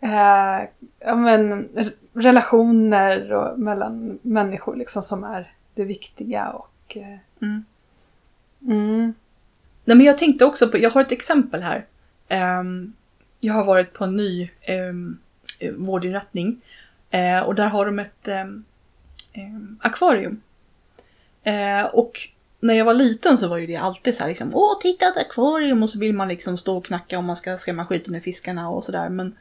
Eh, 0.01 0.67
ja, 0.99 1.15
men, 1.15 1.69
relationer 2.13 3.33
och, 3.33 3.59
mellan 3.59 4.19
människor 4.21 4.75
liksom 4.75 5.03
som 5.03 5.23
är 5.23 5.51
det 5.75 5.83
viktiga. 5.83 6.49
Och, 6.49 6.97
eh, 6.97 7.17
Mm. 7.41 7.65
mm, 8.61 9.13
Nej, 9.85 9.97
men 9.97 10.05
jag 10.05 10.17
tänkte 10.17 10.45
också 10.45 10.67
på, 10.69 10.77
jag 10.77 10.89
har 10.89 11.01
ett 11.01 11.11
exempel 11.11 11.61
här. 11.61 11.85
Ehm, 12.27 12.93
jag 13.39 13.53
har 13.53 13.63
varit 13.63 13.93
på 13.93 14.03
en 14.03 14.15
ny 14.15 14.49
um, 14.89 15.19
vårdinrättning. 15.77 16.61
Eh, 17.13 17.39
och 17.39 17.55
där 17.55 17.67
har 17.67 17.85
de 17.85 17.99
ett 17.99 18.27
eh, 18.27 18.41
eh, 19.33 19.59
akvarium. 19.81 20.41
Eh, 21.43 21.85
och 21.85 22.19
när 22.59 22.73
jag 22.73 22.85
var 22.85 22.93
liten 22.93 23.37
så 23.37 23.47
var 23.47 23.57
ju 23.57 23.67
det 23.67 23.75
alltid 23.75 24.15
så 24.15 24.21
här 24.21 24.29
liksom, 24.29 24.51
åh 24.53 24.79
titta 24.81 25.05
ett 25.05 25.17
akvarium 25.17 25.83
och 25.83 25.89
så 25.89 25.99
vill 25.99 26.13
man 26.13 26.27
liksom 26.27 26.57
stå 26.57 26.77
och 26.77 26.85
knacka 26.85 27.19
om 27.19 27.25
man 27.25 27.35
ska 27.35 27.57
skrämma 27.57 27.85
skiten 27.85 28.15
ur 28.15 28.19
fiskarna 28.19 28.69
och 28.69 28.83
sådär. 28.83 29.09
Men, 29.09 29.35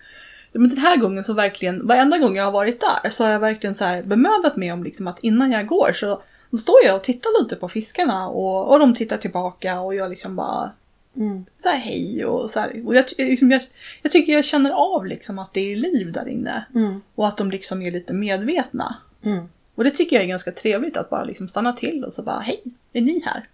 men 0.52 0.68
den 0.68 0.78
här 0.78 0.96
gången 0.96 1.24
så 1.24 1.32
verkligen, 1.32 1.86
varenda 1.86 2.18
gång 2.18 2.36
jag 2.36 2.44
har 2.44 2.52
varit 2.52 2.80
där 2.80 3.10
så 3.10 3.24
har 3.24 3.30
jag 3.30 3.40
verkligen 3.40 3.74
så 3.74 3.84
här 3.84 4.02
bemödat 4.02 4.56
mig 4.56 4.72
om 4.72 4.84
liksom 4.84 5.06
att 5.06 5.18
innan 5.18 5.52
jag 5.52 5.66
går 5.66 5.92
så 5.94 6.22
står 6.58 6.76
jag 6.84 6.96
och 6.96 7.04
tittar 7.04 7.42
lite 7.42 7.56
på 7.56 7.68
fiskarna 7.68 8.28
och, 8.28 8.72
och 8.72 8.78
de 8.78 8.94
tittar 8.94 9.16
tillbaka 9.16 9.80
och 9.80 9.94
jag 9.94 10.10
liksom 10.10 10.36
bara 10.36 10.70
mm, 11.16 11.44
så 11.58 11.68
här 11.68 11.76
hej 11.78 12.24
och 12.24 12.50
så 12.50 12.60
här. 12.60 12.86
Och 12.86 12.94
jag, 12.94 13.04
liksom, 13.18 13.50
jag, 13.50 13.62
jag 14.02 14.12
tycker 14.12 14.32
jag 14.32 14.44
känner 14.44 14.70
av 14.70 15.06
liksom 15.06 15.38
att 15.38 15.52
det 15.54 15.72
är 15.72 15.76
liv 15.76 16.12
där 16.12 16.28
inne. 16.28 16.64
mm, 16.74 17.00
Och 17.14 17.28
att 17.28 17.36
de 17.36 17.50
liksom 17.50 17.82
är 17.82 17.90
lite 17.90 18.12
medvetna. 18.14 18.96
mm. 19.22 19.48
Och 19.74 19.84
det 19.84 19.90
tycker 19.90 20.16
jag 20.16 20.24
är 20.24 20.28
ganska 20.28 20.52
trevligt 20.52 20.96
att 20.96 21.10
bara 21.10 21.24
liksom 21.24 21.48
stanna 21.48 21.72
till 21.72 22.04
och 22.04 22.12
så 22.12 22.22
bara 22.22 22.40
hej, 22.40 22.62
är 22.92 23.00
ni 23.00 23.22
här? 23.24 23.46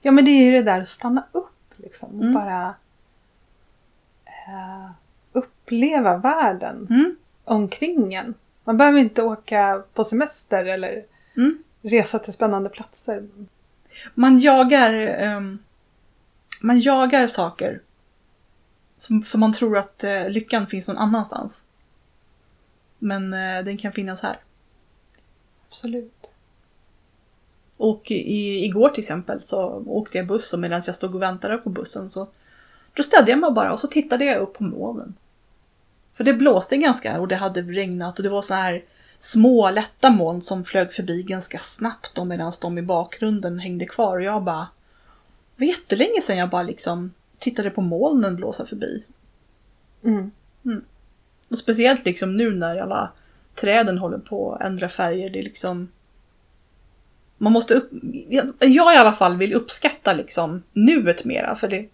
Ja 0.00 0.10
men 0.10 0.24
det 0.24 0.30
är 0.30 0.44
ju 0.44 0.52
det 0.52 0.62
där 0.62 0.80
att 0.80 0.88
stanna 0.88 1.24
upp 1.32 1.74
liksom. 1.76 2.08
Och 2.18 2.22
Mm. 2.24 2.34
bara 2.34 2.74
eh, 4.24 4.90
uppleva 5.32 6.16
världen 6.16 6.86
Mm. 6.90 7.16
omkring 7.44 8.14
en. 8.14 8.34
Man 8.64 8.76
behöver 8.76 8.98
inte 8.98 9.22
åka 9.22 9.82
på 9.94 10.04
semester 10.04 10.64
eller 10.64 11.04
Mm. 11.36 11.62
resa 11.82 12.18
till 12.18 12.32
spännande 12.32 12.68
platser. 12.68 13.28
Man 14.14 14.38
jagar, 14.40 14.92
ehm, 14.94 15.58
man 16.60 16.80
jagar 16.80 17.26
saker. 17.26 17.80
Som, 18.96 19.22
för 19.22 19.38
man 19.38 19.52
tror 19.52 19.78
att 19.78 20.04
eh, 20.04 20.28
lyckan 20.28 20.66
finns 20.66 20.88
någon 20.88 20.98
annanstans. 20.98 21.64
Men 22.98 23.34
eh, 23.34 23.64
den 23.64 23.78
kan 23.78 23.92
finnas 23.92 24.22
här. 24.22 24.38
Absolut. 25.68 26.30
Och 27.76 28.10
i, 28.10 28.64
igår 28.64 28.88
till 28.88 29.00
exempel 29.00 29.42
så 29.44 29.84
åkte 29.86 30.18
jag 30.18 30.26
buss 30.26 30.52
och 30.52 30.58
medan 30.58 30.82
jag 30.86 30.94
stod 30.94 31.14
och 31.14 31.22
väntade 31.22 31.58
på 31.58 31.70
bussen 31.70 32.10
så 32.10 32.28
då 32.94 33.02
ställde 33.02 33.30
jag 33.30 33.40
mig 33.40 33.50
bara 33.50 33.72
och 33.72 33.80
så 33.80 33.86
tittade 33.86 34.24
jag 34.24 34.38
upp 34.38 34.54
på 34.54 34.64
molnen. 34.64 35.14
För 36.14 36.24
det 36.24 36.34
blåste 36.34 36.76
ganska 36.76 37.20
och 37.20 37.28
det 37.28 37.36
hade 37.36 37.62
regnat 37.62 38.18
och 38.18 38.22
det 38.22 38.28
var 38.28 38.42
så 38.42 38.54
här 38.54 38.84
små 39.18 39.70
lätta 39.70 40.10
moln 40.10 40.42
som 40.42 40.64
flög 40.64 40.92
förbi 40.92 41.22
ganska 41.22 41.58
snabbt 41.58 42.24
medan 42.26 42.52
de 42.60 42.78
i 42.78 42.82
bakgrunden 42.82 43.58
hängde 43.58 43.86
kvar 43.86 44.16
och 44.16 44.22
jag 44.22 44.42
bara... 44.42 44.68
Var 45.60 45.66
jättelänge 45.66 46.20
sedan 46.20 46.36
jag 46.36 46.48
bara 46.48 46.62
liksom 46.62 47.14
tittade 47.38 47.70
på 47.70 47.80
molnen 47.80 48.36
blåsa 48.36 48.66
förbi. 48.66 49.04
Mm. 50.04 50.30
Och 51.50 51.58
speciellt 51.58 52.04
liksom 52.04 52.36
nu 52.36 52.54
när 52.54 52.76
alla 52.76 53.12
träden 53.54 53.98
håller 53.98 54.18
på 54.18 54.54
att 54.54 54.60
ändra 54.60 54.88
färger. 54.88 55.30
Det 55.30 55.38
är 55.38 55.42
liksom... 55.42 55.88
Man 57.38 57.52
måste 57.52 57.74
upp... 57.74 57.90
Jag 58.58 58.94
i 58.94 58.96
alla 58.96 59.12
fall 59.12 59.36
vill 59.36 59.54
uppskatta 59.54 60.12
liksom 60.12 60.62
nuet 60.72 61.24
mera 61.24 61.56
för 61.56 61.68
det... 61.68 61.88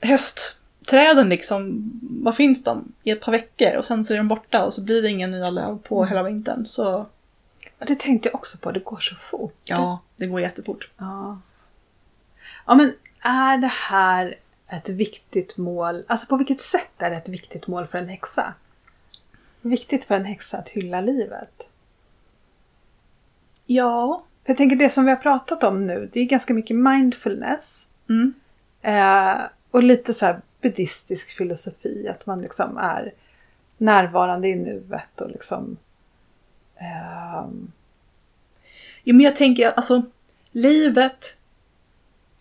Höstträden 0.00 1.28
liksom, 1.28 1.90
vad 2.02 2.36
finns 2.36 2.64
de? 2.64 2.92
I 3.02 3.10
ett 3.10 3.20
par 3.20 3.32
veckor 3.32 3.76
och 3.76 3.84
sen 3.84 4.04
så 4.04 4.14
är 4.14 4.18
de 4.18 4.28
borta 4.28 4.64
och 4.64 4.74
så 4.74 4.80
blir 4.80 5.02
det 5.02 5.08
inga 5.08 5.26
nya 5.26 5.50
löv 5.50 5.78
på 5.78 6.04
hela 6.04 6.22
vintern. 6.22 6.66
Så 6.66 7.06
Ja, 7.78 7.86
det 7.86 8.00
tänkte 8.00 8.28
jag 8.28 8.34
också 8.34 8.58
på, 8.58 8.72
det 8.72 8.80
går 8.80 8.98
så 8.98 9.14
fort. 9.14 9.54
ja, 9.64 9.98
det 10.16 10.26
går 10.26 10.40
jättefort. 10.40 10.90
Ja. 10.96 11.38
Ja, 12.66 12.74
men 12.74 12.94
är 13.20 13.58
det 13.58 13.72
här 13.72 14.36
ett 14.68 14.88
viktigt 14.88 15.56
mål? 15.56 16.04
Alltså 16.06 16.26
på 16.26 16.36
vilket 16.36 16.60
sätt 16.60 16.92
är 16.98 17.10
det 17.10 17.16
ett 17.16 17.28
viktigt 17.28 17.66
mål 17.66 17.86
för 17.86 17.98
en 17.98 18.08
häxa? 18.08 18.54
Viktigt 19.60 20.04
för 20.04 20.14
en 20.14 20.24
häxa 20.24 20.58
att 20.58 20.68
hylla 20.68 21.00
livet? 21.00 21.68
Ja. 23.66 24.24
Jag 24.44 24.56
tänker 24.56 24.76
det 24.76 24.90
som 24.90 25.04
vi 25.04 25.10
har 25.10 25.16
pratat 25.16 25.64
om 25.64 25.86
nu, 25.86 26.10
det 26.12 26.20
är 26.20 26.24
ganska 26.24 26.54
mycket 26.54 26.76
mindfulness. 26.76 27.86
Mm. 28.08 28.34
Eh, 28.82 29.42
och 29.70 29.82
lite 29.82 30.14
så 30.14 30.26
här 30.26 30.40
buddhistisk 30.60 31.36
filosofi, 31.36 32.08
att 32.08 32.26
man 32.26 32.40
liksom 32.40 32.76
är 32.76 33.12
närvarande 33.76 34.48
i 34.48 34.56
nuet 34.56 35.20
och 35.20 35.30
liksom... 35.30 35.76
ehm, 36.76 37.72
Jo, 39.04 39.14
men 39.14 39.24
jag 39.24 39.36
tänker 39.36 39.70
alltså, 39.70 40.02
livet, 40.52 41.38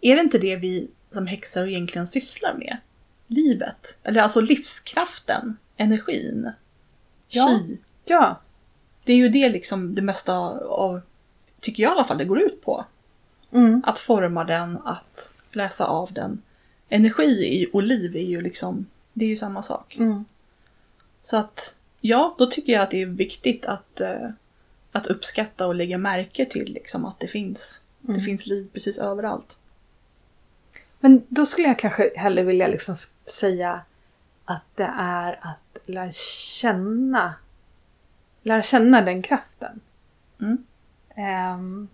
är 0.04 0.16
det 0.16 0.22
inte 0.22 0.38
det 0.38 0.56
vi 0.56 0.88
som 1.14 1.28
häxor 1.28 1.68
egentligen 1.68 2.08
sysslar 2.08 2.54
med? 2.54 2.78
Livet, 3.28 4.00
eller 4.04 4.22
alltså 4.22 4.42
livskraften, 4.42 5.58
energin, 5.78 6.52
Ja. 7.30 7.48
chi. 7.48 7.78
ja, 8.06 8.40
Det 9.04 9.14
är 9.14 9.18
ju 9.18 9.30
det 9.30 9.50
liksom 9.50 9.96
det 9.96 10.02
mesta 10.02 10.38
av, 10.60 11.02
tycker 11.60 11.84
jag 11.84 11.90
i 11.90 11.94
alla 11.94 12.06
fall, 12.06 12.18
det 12.18 12.26
går 12.26 12.40
ut 12.42 12.62
på. 12.62 12.86
mm, 13.52 13.82
Att 13.86 14.00
forma 14.00 14.44
den, 14.44 14.78
att 14.86 15.32
läsa 15.52 15.86
av 15.86 16.14
den. 16.14 16.42
Energi 16.90 17.24
i- 17.62 17.70
och 17.74 17.84
liv 17.84 18.16
är 18.16 18.20
ju 18.26 18.42
liksom, 18.42 18.86
det 19.14 19.26
är 19.26 19.30
ju 19.30 19.36
samma 19.36 19.64
sak. 19.64 19.96
mm, 20.00 20.26
Så 21.22 21.38
att, 21.38 21.78
ja, 22.02 22.36
då 22.38 22.46
tycker 22.46 22.74
jag 22.74 22.82
att 22.82 22.92
det 22.92 23.02
är 23.02 23.06
viktigt 23.06 23.66
att, 23.66 24.02
eh, 24.02 24.30
att 24.92 25.08
uppskatta 25.08 25.68
och 25.68 25.76
lägga 25.76 25.98
märke 25.98 26.46
till 26.46 26.74
liksom 26.74 27.06
att 27.06 27.20
det 27.20 27.28
finns, 27.28 27.82
Mm. 28.04 28.16
det 28.18 28.22
finns 28.22 28.46
liv 28.46 28.70
precis 28.74 28.98
överallt. 28.98 29.58
Men 31.04 31.22
då 31.30 31.46
skulle 31.46 31.68
jag 31.68 31.80
kanske 31.80 32.12
hellre 32.16 32.44
vilja 32.44 32.68
liksom 32.68 32.96
säga 33.26 33.82
att 34.46 34.64
det 34.76 34.92
är 34.98 35.40
att 35.42 35.78
lära 35.86 36.12
känna, 36.62 37.34
lära 38.42 38.62
känna 38.62 39.02
den 39.02 39.22
kraften. 39.22 39.80
Mm. 40.42 40.66
Ehm, 41.16 41.88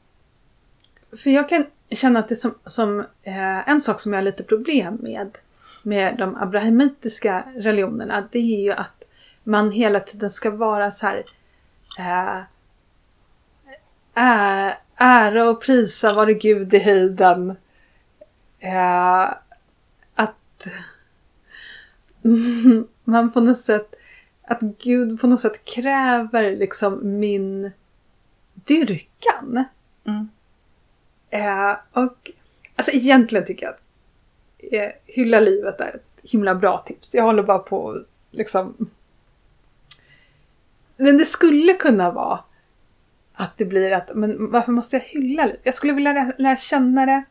för 1.11 1.29
jag 1.29 1.49
kan 1.49 1.65
känna 1.91 2.19
att 2.19 2.29
det 2.29 2.35
som, 2.35 2.53
som 2.65 2.99
eh, 3.23 3.69
en 3.69 3.81
sak 3.81 3.99
som 3.99 4.13
jag 4.13 4.17
har 4.17 4.23
lite 4.23 4.43
problem 4.43 4.97
med, 5.01 5.37
med 5.83 6.17
de 6.17 6.35
abrahamitiska 6.35 7.43
religionerna, 7.55 8.27
det 8.31 8.39
är 8.39 8.61
ju 8.63 8.71
att 8.71 9.03
man 9.43 9.71
hela 9.71 9.99
tiden 9.99 10.29
ska 10.29 10.49
vara 10.49 10.91
så 10.91 11.07
här 11.07 11.23
eh, 14.15 14.73
ära 14.95 15.49
och 15.49 15.61
prisa 15.61 16.13
vare 16.13 16.33
Gud 16.33 16.73
i 16.73 16.79
höjden. 16.79 17.55
Eh, 18.59 19.33
att 20.15 20.67
man 23.03 23.31
på 23.31 23.41
något 23.41 23.59
sätt 23.59 23.95
att 24.49 24.59
Gud 24.61 25.21
på 25.21 25.27
något 25.27 25.41
sätt 25.41 25.65
kräver 25.65 26.55
liksom 26.55 27.19
min 27.19 27.71
dyrkan. 28.53 29.63
Mm. 30.03 30.29
Eh, 31.29 31.77
och 31.91 32.31
alltså 32.75 32.91
egentligen 32.91 33.45
tycker 33.45 33.65
jag 33.65 33.73
att 33.73 33.81
eh, 34.73 34.91
hylla 35.05 35.39
livet 35.39 35.79
är 35.79 35.95
ett 35.95 36.09
himla 36.23 36.55
bra 36.55 36.77
tips. 36.77 37.15
Jag 37.15 37.23
håller 37.23 37.43
bara 37.43 37.59
på 37.59 38.03
liksom... 38.31 38.89
Men 40.97 41.17
det 41.17 41.25
skulle 41.25 41.73
kunna 41.73 42.11
vara 42.11 42.39
att 43.33 43.57
det 43.57 43.65
blir 43.65 43.91
att, 43.91 44.15
men 44.15 44.51
varför 44.51 44.71
måste 44.71 44.95
jag 44.95 45.03
hylla 45.03 45.45
livet? 45.45 45.61
Jag 45.63 45.73
skulle 45.73 45.93
vilja 45.93 46.13
lära, 46.13 46.33
lära 46.37 46.55
känna 46.55 47.05
det, 47.05 47.23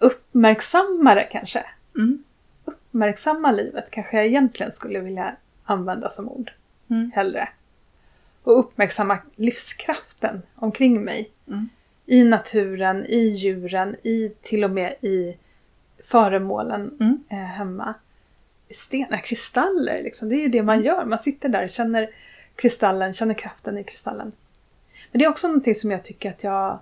uppmärksamma 0.00 1.14
det 1.14 1.28
kanske. 1.32 1.64
Mm. 1.96 2.24
Uppmärksamma 2.64 3.50
livet 3.52 3.90
kanske 3.90 4.16
jag 4.16 4.26
egentligen 4.26 4.72
skulle 4.72 5.00
vilja 5.00 5.36
använda 5.64 6.10
som 6.10 6.28
ord 6.28 6.52
Mm. 6.90 7.10
hellre. 7.14 7.48
Och 8.42 8.58
uppmärksamma 8.58 9.18
livskraften 9.36 10.42
omkring 10.54 11.04
mig. 11.04 11.30
Mm. 11.48 11.68
I 12.06 12.24
naturen, 12.24 13.06
i 13.06 13.28
djuren, 13.28 13.96
i 14.02 14.32
till 14.42 14.64
och 14.64 14.70
med 14.70 14.94
i 15.00 15.36
föremålen 16.04 16.96
Mm. 17.00 17.24
eh, 17.28 17.36
hemma. 17.38 17.94
Stenar, 18.70 19.18
kristaller, 19.18 20.02
liksom. 20.02 20.28
det 20.28 20.34
är 20.36 20.40
ju 20.40 20.48
det 20.48 20.62
man 20.62 20.82
gör. 20.82 21.04
Man 21.04 21.18
sitter 21.18 21.48
där 21.48 21.62
och 21.62 21.70
känner 21.70 22.10
kristallen, 22.56 23.12
känner 23.12 23.34
kraften 23.34 23.78
i 23.78 23.84
kristallen. 23.84 24.32
Men 25.12 25.18
det 25.18 25.24
är 25.24 25.28
också 25.28 25.48
någonting 25.48 25.74
som 25.74 25.90
jag 25.90 26.04
tycker 26.04 26.30
att 26.30 26.44
jag 26.44 26.78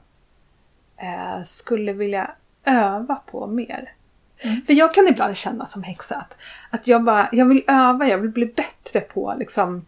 eh, 0.96 1.42
skulle 1.42 1.92
vilja 1.92 2.30
öva 2.68 3.14
på 3.14 3.46
mer. 3.46 3.92
Mm. 4.38 4.62
För 4.66 4.72
jag 4.72 4.94
kan 4.94 5.08
ibland 5.08 5.36
känna 5.36 5.66
som 5.66 5.82
häxa 5.82 6.16
att, 6.16 6.36
att 6.70 6.86
jag, 6.86 7.04
bara, 7.04 7.28
jag 7.32 7.46
vill 7.46 7.64
öva, 7.66 8.08
jag 8.08 8.18
vill 8.18 8.30
bli 8.30 8.46
bättre 8.46 9.00
på 9.00 9.34
liksom 9.38 9.86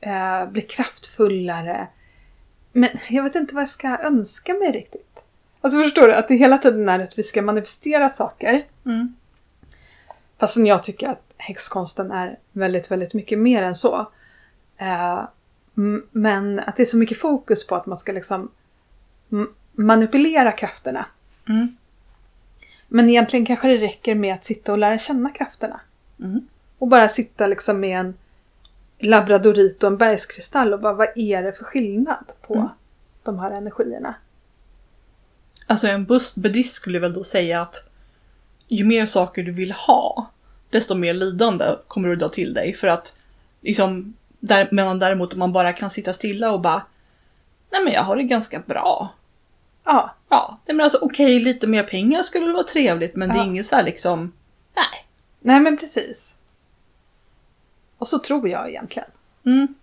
eh, 0.00 0.46
bli 0.46 0.62
kraftfullare. 0.62 1.86
Men 2.72 2.90
jag 3.08 3.22
vet 3.22 3.34
inte 3.34 3.54
vad 3.54 3.62
jag 3.62 3.68
ska 3.68 3.98
önska 3.98 4.54
mig 4.54 4.72
riktigt. 4.72 5.20
Alltså 5.60 5.82
förstår 5.82 6.08
du? 6.08 6.14
Att 6.14 6.28
det 6.28 6.36
hela 6.36 6.58
tiden 6.58 6.88
är 6.88 6.98
att 6.98 7.18
vi 7.18 7.22
ska 7.22 7.42
manifestera 7.42 8.08
saker. 8.08 8.62
Mm. 8.84 9.16
Fastän 10.38 10.66
jag 10.66 10.82
tycker 10.82 11.08
att 11.08 11.32
häxkonsten 11.36 12.10
är 12.10 12.38
väldigt, 12.52 12.90
väldigt 12.90 13.14
mycket 13.14 13.38
mer 13.38 13.62
än 13.62 13.74
så. 13.74 14.10
Eh, 14.76 15.22
men 16.10 16.60
att 16.60 16.76
det 16.76 16.82
är 16.82 16.84
så 16.84 16.96
mycket 16.96 17.20
fokus 17.20 17.66
på 17.66 17.76
att 17.76 17.86
man 17.86 17.98
ska 17.98 18.12
liksom 18.12 18.50
manipulera 19.72 20.52
krafterna. 20.52 21.06
Mm. 21.48 21.76
Men 22.88 23.08
egentligen 23.08 23.46
kanske 23.46 23.68
det 23.68 23.76
räcker 23.76 24.14
med 24.14 24.34
att 24.34 24.44
sitta 24.44 24.72
och 24.72 24.78
lära 24.78 24.98
känna 24.98 25.30
krafterna. 25.30 25.80
Mm. 26.20 26.48
Och 26.78 26.88
bara 26.88 27.08
sitta 27.08 27.46
liksom 27.46 27.80
med 27.80 28.00
en 28.00 28.14
labradorit 28.98 29.82
och 29.82 29.90
en 29.90 29.96
bergskristall 29.96 30.72
och 30.74 30.80
bara 30.80 30.92
vad 30.92 31.08
är 31.18 31.42
det 31.42 31.52
för 31.52 31.64
skillnad 31.64 32.24
på 32.46 32.54
Mm. 32.54 32.68
de 33.22 33.38
här 33.38 33.50
energierna? 33.50 34.14
Alltså 35.66 35.88
en 35.88 36.06
buddhist 36.36 36.74
skulle 36.74 36.98
väl 36.98 37.12
då 37.12 37.24
säga 37.24 37.60
att 37.60 37.88
ju 38.68 38.84
mer 38.84 39.06
saker 39.06 39.42
du 39.42 39.52
vill 39.52 39.72
ha, 39.72 40.30
desto 40.70 40.94
mer 40.94 41.14
lidande 41.14 41.64
kommer 41.88 42.08
du 42.08 42.16
dra 42.16 42.28
till 42.28 42.54
dig. 42.54 42.74
För 42.74 42.86
att 42.86 43.16
liksom, 43.60 44.14
där, 44.40 44.68
medan 44.72 44.98
däremot 44.98 45.32
om 45.32 45.38
man 45.38 45.52
bara 45.52 45.72
kan 45.72 45.90
sitta 45.90 46.12
stilla 46.12 46.50
och 46.52 46.60
bara 46.60 46.82
Nej 47.70 47.84
men 47.84 47.92
jag 47.92 48.02
har 48.02 48.16
det 48.16 48.22
ganska 48.22 48.62
bra. 48.66 49.08
Ja, 49.90 50.14
Ja, 50.28 50.58
nej 50.66 50.76
men 50.76 50.84
alltså 50.84 50.98
okej 51.02 51.40
lite 51.40 51.66
mer 51.66 51.82
pengar 51.82 52.22
skulle 52.22 52.44
väl 52.46 52.54
vara 52.54 52.64
trevligt 52.64 53.16
men 53.16 53.28
det 53.28 53.34
är 53.34 53.38
Ja. 53.38 53.44
inget 53.44 53.66
så 53.66 53.76
här 53.76 53.82
liksom 53.82 54.32
Nej. 54.76 55.06
nej 55.40 55.60
men 55.60 55.76
precis. 55.78 56.34
Och 57.98 58.08
så 58.08 58.18
tror 58.18 58.48
jag 58.48 58.68
egentligen. 58.68 59.08
Mm. 59.44 59.74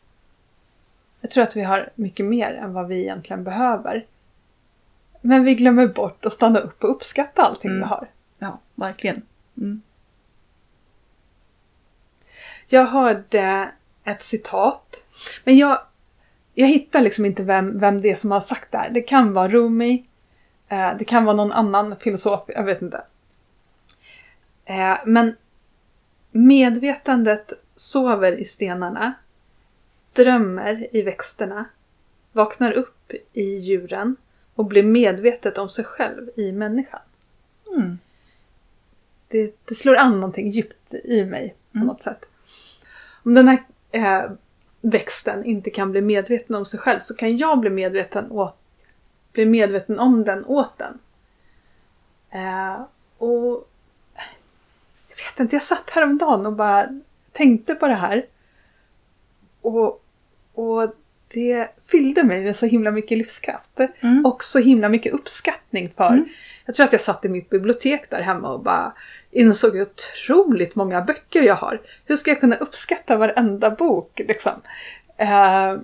Jag 1.21 1.31
tror 1.31 1.43
att 1.43 1.55
vi 1.55 1.61
har 1.63 1.89
mycket 1.95 2.25
mer 2.25 2.53
än 2.53 2.73
vad 2.73 2.87
vi 2.87 3.01
egentligen 3.01 3.43
behöver. 3.43 4.05
Men 5.21 5.43
vi 5.43 5.55
glömmer 5.55 5.87
bort 5.87 6.25
att 6.25 6.33
stanna 6.33 6.59
upp 6.59 6.83
och 6.83 6.89
uppskatta 6.91 7.41
allting 7.41 7.71
Mm. 7.71 7.81
vi 7.81 7.87
har. 7.87 8.07
Ja, 8.39 8.59
verkligen. 8.75 9.21
Mm. 9.57 9.81
Jag 12.67 12.85
hörde 12.85 13.71
ett 14.03 14.23
citat. 14.23 15.05
Men 15.43 15.57
jag, 15.57 15.81
jag 16.55 16.67
hittar 16.67 17.01
liksom 17.01 17.25
inte 17.25 17.43
vem, 17.43 17.79
vem 17.79 18.01
det 18.01 18.09
är 18.09 18.15
som 18.15 18.31
har 18.31 18.41
sagt 18.41 18.71
det 18.71 18.77
här. 18.77 18.89
Det 18.89 19.01
kan 19.01 19.33
vara 19.33 19.47
Rumi. 19.47 20.05
Eh, 20.67 20.97
det 20.97 21.05
kan 21.05 21.25
vara 21.25 21.35
någon 21.35 21.51
annan 21.51 21.95
filosof. 21.97 22.43
Jag 22.47 22.63
vet 22.63 22.81
inte. 22.81 23.01
Eh, 24.65 24.97
men 25.05 25.35
medvetandet 26.31 27.53
sover 27.75 28.31
i 28.31 28.45
stenarna. 28.45 29.13
Drömmer 30.13 30.87
i 30.91 31.01
växterna. 31.01 31.65
Vaknar 32.31 32.71
upp 32.71 33.11
i 33.33 33.55
djuren. 33.57 34.15
Och 34.55 34.65
blir 34.65 34.83
medvetet 34.83 35.57
om 35.57 35.69
sig 35.69 35.85
själv 35.85 36.29
i 36.35 36.51
människan. 36.51 36.99
Mm. 37.75 37.97
det, 39.27 39.55
det 39.65 39.75
slår 39.75 39.95
an 39.95 40.13
någonting 40.19 40.49
djupt 40.49 40.93
i 40.93 41.25
mig 41.25 41.55
på 41.71 41.77
Mm. 41.77 41.87
något 41.87 42.03
sätt. 42.03 42.25
om 43.23 43.33
den 43.33 43.47
här 43.47 43.63
eh, 43.91 44.31
växten 44.91 45.45
inte 45.45 45.69
kan 45.69 45.91
bli 45.91 46.01
medveten 46.01 46.55
om 46.55 46.65
sig 46.65 46.79
själv 46.79 46.99
så 46.99 47.15
kan 47.15 47.37
jag 47.37 47.59
bli 47.59 47.69
medveten, 47.69 48.31
åt, 48.31 48.57
bli 49.31 49.45
medveten 49.45 49.99
om 49.99 50.23
den 50.23 50.45
åt 50.45 50.77
den. 50.77 50.99
Eh, 52.29 52.81
och 53.17 53.69
jag 55.07 55.15
vet 55.15 55.39
inte, 55.39 55.55
jag 55.55 55.63
satt 55.63 55.89
häromdagen 55.89 56.45
och 56.45 56.53
bara 56.53 57.01
tänkte 57.31 57.75
på 57.75 57.87
det 57.87 57.95
här. 57.95 58.25
Och, 59.61 60.03
och 60.53 60.95
det 61.27 61.67
fyllde 61.85 62.23
mig 62.23 62.43
med 62.43 62.55
så 62.55 62.65
himla 62.65 62.91
mycket 62.91 63.17
livskraft. 63.17 63.79
Mm. 63.99 64.25
Och 64.25 64.43
så 64.43 64.59
himla 64.59 64.89
mycket 64.89 65.13
uppskattning 65.13 65.93
för. 65.97 66.07
Mm. 66.07 66.25
Jag 66.65 66.75
tror 66.75 66.85
att 66.85 66.91
jag 66.91 67.01
satt 67.01 67.25
i 67.25 67.29
mitt 67.29 67.49
bibliotek 67.49 68.09
där 68.09 68.21
hemma 68.21 68.49
och 68.49 68.63
bara 68.63 68.93
insåg 69.35 69.73
hur 69.73 69.81
otroligt 69.81 70.75
många 70.75 71.01
böcker 71.01 71.41
jag 71.41 71.55
har. 71.55 71.81
Hur 72.05 72.15
ska 72.15 72.31
jag 72.31 72.39
kunna 72.39 72.55
uppskatta 72.55 73.15
varenda 73.15 73.69
bok 73.69 74.21
liksom? 74.27 74.61
Eh, 75.17 75.75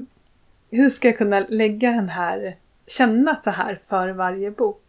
hur 0.72 0.90
ska 0.90 1.08
jag 1.08 1.18
kunna 1.18 1.40
lägga 1.40 1.92
den 1.92 2.10
här, 2.10 2.56
känna 2.88 3.36
så 3.36 3.52
här 3.52 3.80
för 3.90 4.10
varje 4.10 4.52
bok? 4.52 4.84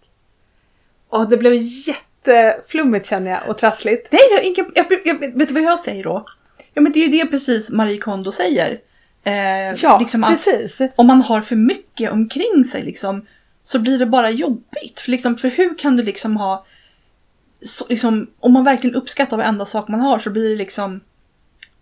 Och 1.08 1.28
det 1.28 1.36
blev 1.36 1.52
jätteflummigt 1.60 3.06
känner 3.06 3.30
jag 3.30 3.40
och 3.48 3.58
trassligt. 3.58 4.08
Nej, 4.12 4.20
är 4.38 4.46
inga, 4.46 4.70
jag, 4.74 4.86
jag, 5.04 5.38
vet 5.38 5.48
du 5.48 5.54
vad 5.54 5.62
jag 5.62 5.78
säger 5.78 6.04
då? 6.04 6.24
Ja, 6.74 6.82
men 6.82 6.92
det 6.92 6.98
är 6.98 7.08
ju 7.08 7.18
det 7.18 7.30
precis 7.30 7.70
Marie 7.70 7.98
Kondo 7.98 8.32
säger. 8.32 8.80
Eh, 9.24 9.74
Ja, 9.82 9.98
liksom 9.98 10.22
precis. 10.22 10.80
om 10.96 11.06
man 11.06 11.22
har 11.22 11.40
för 11.40 11.56
mycket 11.56 12.12
omkring 12.12 12.64
sig 12.64 12.82
liksom, 12.82 13.26
så 13.62 13.78
blir 13.78 13.98
det 13.98 14.06
bara 14.06 14.30
jobbigt. 14.30 15.00
För, 15.00 15.10
liksom, 15.10 15.36
för 15.36 15.48
hur 15.48 15.78
kan 15.78 15.96
du 15.96 16.02
liksom 16.02 16.36
ha... 16.36 16.64
Så, 17.64 17.86
liksom, 17.88 18.30
om 18.40 18.52
man 18.52 18.64
verkligen 18.64 18.96
uppskattar 18.96 19.36
varenda 19.36 19.64
sak 19.64 19.88
man 19.88 20.00
har 20.00 20.18
så 20.18 20.30
blir 20.30 20.50
det 20.50 20.56
liksom... 20.56 21.00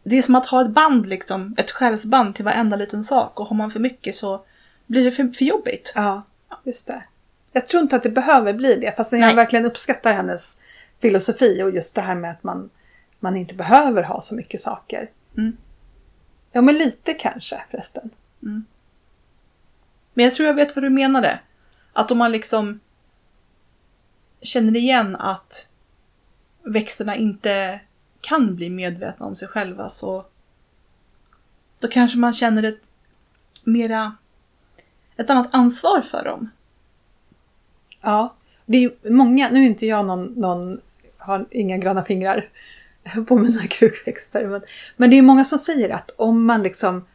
Det 0.02 0.18
är 0.18 0.22
som 0.22 0.34
att 0.34 0.46
ha 0.46 0.62
ett 0.62 0.70
band, 0.70 1.08
liksom, 1.08 1.54
ett 1.58 1.70
själsband 1.70 2.34
till 2.34 2.44
varenda 2.44 2.76
liten 2.76 3.04
sak. 3.04 3.40
Och 3.40 3.46
har 3.46 3.56
man 3.56 3.70
för 3.70 3.80
mycket 3.80 4.14
så 4.14 4.44
blir 4.86 5.04
det 5.04 5.10
för, 5.10 5.28
för 5.28 5.44
jobbigt. 5.44 5.92
Ja, 5.94 6.22
just 6.64 6.86
det. 6.86 7.02
Jag 7.52 7.66
tror 7.66 7.82
inte 7.82 7.96
att 7.96 8.02
det 8.02 8.10
behöver 8.10 8.52
bli 8.52 8.76
det, 8.76 8.96
fast 8.96 9.12
jag 9.12 9.34
verkligen 9.34 9.64
uppskattar 9.64 10.12
hennes 10.12 10.60
filosofi 11.00 11.62
och 11.62 11.70
just 11.70 11.94
det 11.94 12.00
här 12.00 12.14
med 12.14 12.30
att 12.30 12.42
man, 12.42 12.70
man 13.20 13.36
inte 13.36 13.54
behöver 13.54 14.02
ha 14.02 14.20
så 14.22 14.34
mycket 14.34 14.60
saker. 14.60 15.10
Mm. 15.36 15.56
Ja, 16.52 16.60
men 16.60 16.74
lite 16.74 17.14
kanske 17.14 17.62
förresten. 17.70 18.10
Men 20.14 20.24
jag 20.24 20.34
tror 20.34 20.46
jag 20.46 20.54
vet 20.54 20.76
vad 20.76 20.84
du 20.84 20.90
menade. 20.90 21.38
Att 21.92 22.10
om 22.10 22.18
man 22.18 22.32
liksom 22.32 22.80
känner 24.42 24.76
igen 24.76 25.16
att 25.16 25.69
växterna 26.62 27.16
inte 27.16 27.80
kan 28.20 28.56
bli 28.56 28.70
medvetna 28.70 29.26
om 29.26 29.36
sig 29.36 29.48
själva 29.48 29.88
så 29.88 30.24
då 31.80 31.88
kanske 31.88 32.18
man 32.18 32.32
känner 32.32 32.62
ett 32.62 32.80
mera 33.64 34.16
ett 35.16 35.30
annat 35.30 35.54
ansvar 35.54 36.00
för 36.00 36.24
dem. 36.24 36.50
Ja, 38.00 38.34
det 38.66 38.84
är 38.84 39.10
många, 39.10 39.50
nu 39.50 39.60
är 39.60 39.66
inte 39.66 39.86
jag 39.86 40.06
någon, 40.06 40.24
någon 40.24 40.80
har 41.18 41.46
inga 41.50 41.78
gröna 41.78 42.04
fingrar 42.04 42.44
på 43.26 43.36
mina 43.36 43.66
krukväxter, 43.66 44.46
men, 44.46 44.62
men 44.96 45.10
det 45.10 45.18
är 45.18 45.22
många 45.22 45.44
som 45.44 45.58
säger 45.58 45.90
att 45.90 46.10
om 46.16 46.44
man 46.44 46.62
liksom 46.62 47.06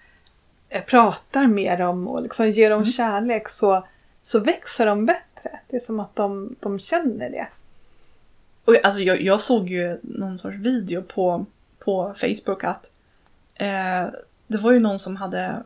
eh, 0.69 0.83
pratar 0.83 1.47
med 1.47 1.79
dem 1.79 2.07
och 2.07 2.21
liksom 2.21 2.49
ger 2.49 2.69
dem 2.69 2.85
kärlek 2.85 3.49
så, 3.49 3.87
så 4.23 4.39
växer 4.39 4.85
de 4.85 5.05
bättre. 5.05 5.59
Det 5.67 5.75
är 5.75 5.81
som 5.81 5.99
att 5.99 6.15
de, 6.15 6.55
de 6.59 6.79
känner 6.79 7.29
det. 7.29 7.47
Och 8.65 8.75
alltså 8.83 9.01
jag, 9.01 9.21
jag 9.21 9.41
såg 9.41 9.69
ju 9.69 9.99
någon 10.01 10.37
sorts 10.37 10.57
video 10.57 11.01
på, 11.01 11.45
på 11.79 12.15
Facebook 12.17 12.63
att 12.63 12.91
eh, 13.55 14.05
det 14.47 14.57
var 14.57 14.71
ju 14.71 14.79
någon 14.79 14.99
som 14.99 15.15
hade 15.15 15.63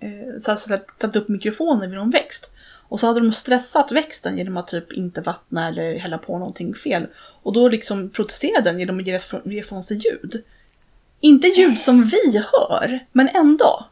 eh, 0.00 0.38
satt, 0.38 1.16
upp 1.16 1.28
mikrofoner 1.28 1.88
vid 1.88 1.98
någon 1.98 2.10
växt. 2.10 2.52
Och 2.88 3.00
så 3.00 3.06
hade 3.06 3.20
de 3.20 3.32
stressat 3.32 3.92
växten 3.92 4.38
genom 4.38 4.56
att 4.56 4.66
typ 4.66 4.92
inte 4.92 5.20
vattna 5.20 5.68
eller 5.68 5.98
hälla 5.98 6.18
på 6.18 6.38
någonting 6.38 6.74
fel. 6.74 7.06
Och 7.16 7.52
då 7.52 7.68
liksom 7.68 8.10
protesterade 8.10 8.70
den 8.70 8.78
genom 8.78 9.00
att 9.00 9.06
ge 9.06 9.20
ge 9.44 9.58
ifrån 9.58 9.82
sig 9.82 9.96
ljud. 9.96 10.44
Inte 11.20 11.48
ljud 11.48 11.78
som 11.78 12.04
vi 12.04 12.44
hör, 12.52 12.98
men 13.12 13.28
ändå. 13.28 13.86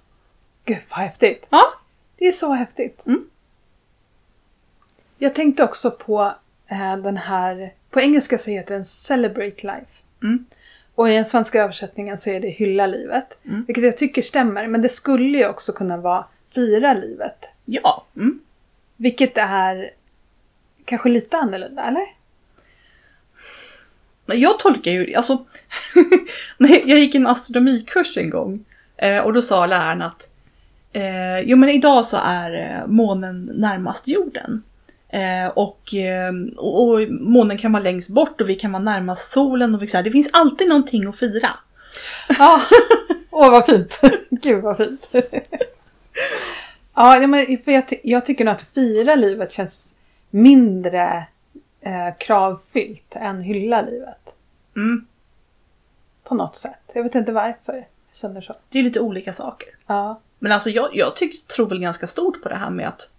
Gud 0.64 0.82
vad 0.90 0.98
häftigt! 0.98 1.46
Ja. 1.50 1.62
Det 2.18 2.28
är 2.28 2.32
så 2.32 2.52
häftigt. 2.52 3.06
Mm. 3.06 3.24
Jag 5.18 5.35
tänkte 5.35 5.64
också 5.64 5.90
på 5.90 6.35
den 7.02 7.16
här, 7.16 7.72
på 7.90 8.00
engelska 8.00 8.38
så 8.38 8.50
heter 8.50 8.74
den 8.74 8.85
Celebrate 8.85 9.66
Life. 9.66 9.87
Mm. 10.22 10.46
Och 10.94 11.11
i 11.11 11.12
den 11.12 11.24
svenska 11.24 11.62
översättningen 11.62 12.18
så 12.18 12.31
är 12.31 12.40
det 12.40 12.48
Hylla 12.48 12.87
livet. 12.87 13.38
Mm. 13.44 13.64
Vilket 13.66 13.85
jag 13.85 13.96
tycker 13.96 14.22
stämmer, 14.22 14.66
men 14.66 14.83
det 14.83 14.88
skulle 14.88 15.38
ju 15.38 15.48
också 15.48 15.72
kunna 15.72 15.96
vara 15.96 16.24
Fira 16.55 16.94
livet. 16.94 17.44
Ja. 17.64 18.07
Mm. 18.16 18.40
Vilket 18.96 19.38
är 19.38 19.90
kanske 20.85 21.09
lite 21.09 21.37
annorlunda, 21.37 21.83
eller? 21.83 22.07
Men 24.26 24.40
jag 24.40 24.59
tolkar 24.59 24.90
ju, 24.90 25.14
alltså, 25.14 25.44
jag 26.59 26.98
gick 26.98 27.14
en 27.14 27.26
astronomikurs 27.26 28.16
en 28.16 28.31
gång 28.31 28.64
eh, 28.96 29.18
och 29.18 29.33
då 29.33 29.42
sa 29.42 29.66
läraren 29.66 30.02
att 30.02 30.29
eh, 30.92 31.40
jo 31.40 31.57
men 31.57 31.68
idag 31.68 32.07
så 32.07 32.16
är 32.22 32.52
eh, 32.52 32.87
månen 32.87 33.50
närmast 33.55 34.09
jorden. 34.09 34.62
Eh, 35.09 35.49
och, 35.55 35.95
eh, 35.95 36.33
och, 36.57 36.88
och 36.88 37.09
månen 37.11 37.59
kan 37.59 37.73
vara 37.73 37.83
längst 37.83 38.11
bort 38.14 38.40
och 38.40 38.49
vi 38.49 38.55
kan 38.55 38.73
vara 38.73 38.83
närmast 38.83 39.33
solen 39.33 39.75
och 39.75 39.83
vi, 39.83 39.87
så 39.87 39.97
här, 39.97 40.05
det 40.05 40.11
finns 40.11 40.31
alltid 40.33 40.69
någonting 40.69 41.07
att 41.07 41.16
fira. 41.16 41.51
Ja, 42.38 42.61
åh 43.31 43.51
vad 43.51 43.66
fint. 43.66 44.01
Gud 44.31 44.62
vad 44.62 44.77
fint. 44.77 45.09
ja, 46.95 47.27
men 47.27 47.59
för 47.64 47.73
jag, 47.73 47.85
jag 48.03 48.25
tycker 48.27 48.45
nog 48.45 48.55
att 48.55 48.62
fira 48.62 49.14
livet 49.14 49.53
känns 49.53 49.95
mindre 50.31 51.27
eh, 51.81 52.16
kravfyllt 52.19 53.16
än 53.16 53.40
hylla 53.40 53.83
livet. 53.83 54.35
Mm, 54.77 55.07
På 56.25 56.35
något 56.35 56.57
sätt. 56.57 56.90
Jag 56.92 57.03
vet 57.03 57.14
inte 57.14 57.33
varför 57.33 57.73
jag 57.73 57.85
känner 58.12 58.40
så. 58.40 58.55
det 58.69 58.79
är 58.79 58.83
lite 58.83 59.01
olika 59.01 59.33
saker. 59.33 59.69
Ja, 59.87 60.21
Men 60.38 60.53
alltså 60.53 60.71
jag, 60.71 60.88
jag 60.92 61.12
tror 61.57 61.69
väl 61.69 61.81
ganska 61.81 62.07
stort 62.07 62.42
på 62.42 62.49
det 62.49 62.57
här 62.57 62.71
med 62.71 62.88
att 62.88 63.12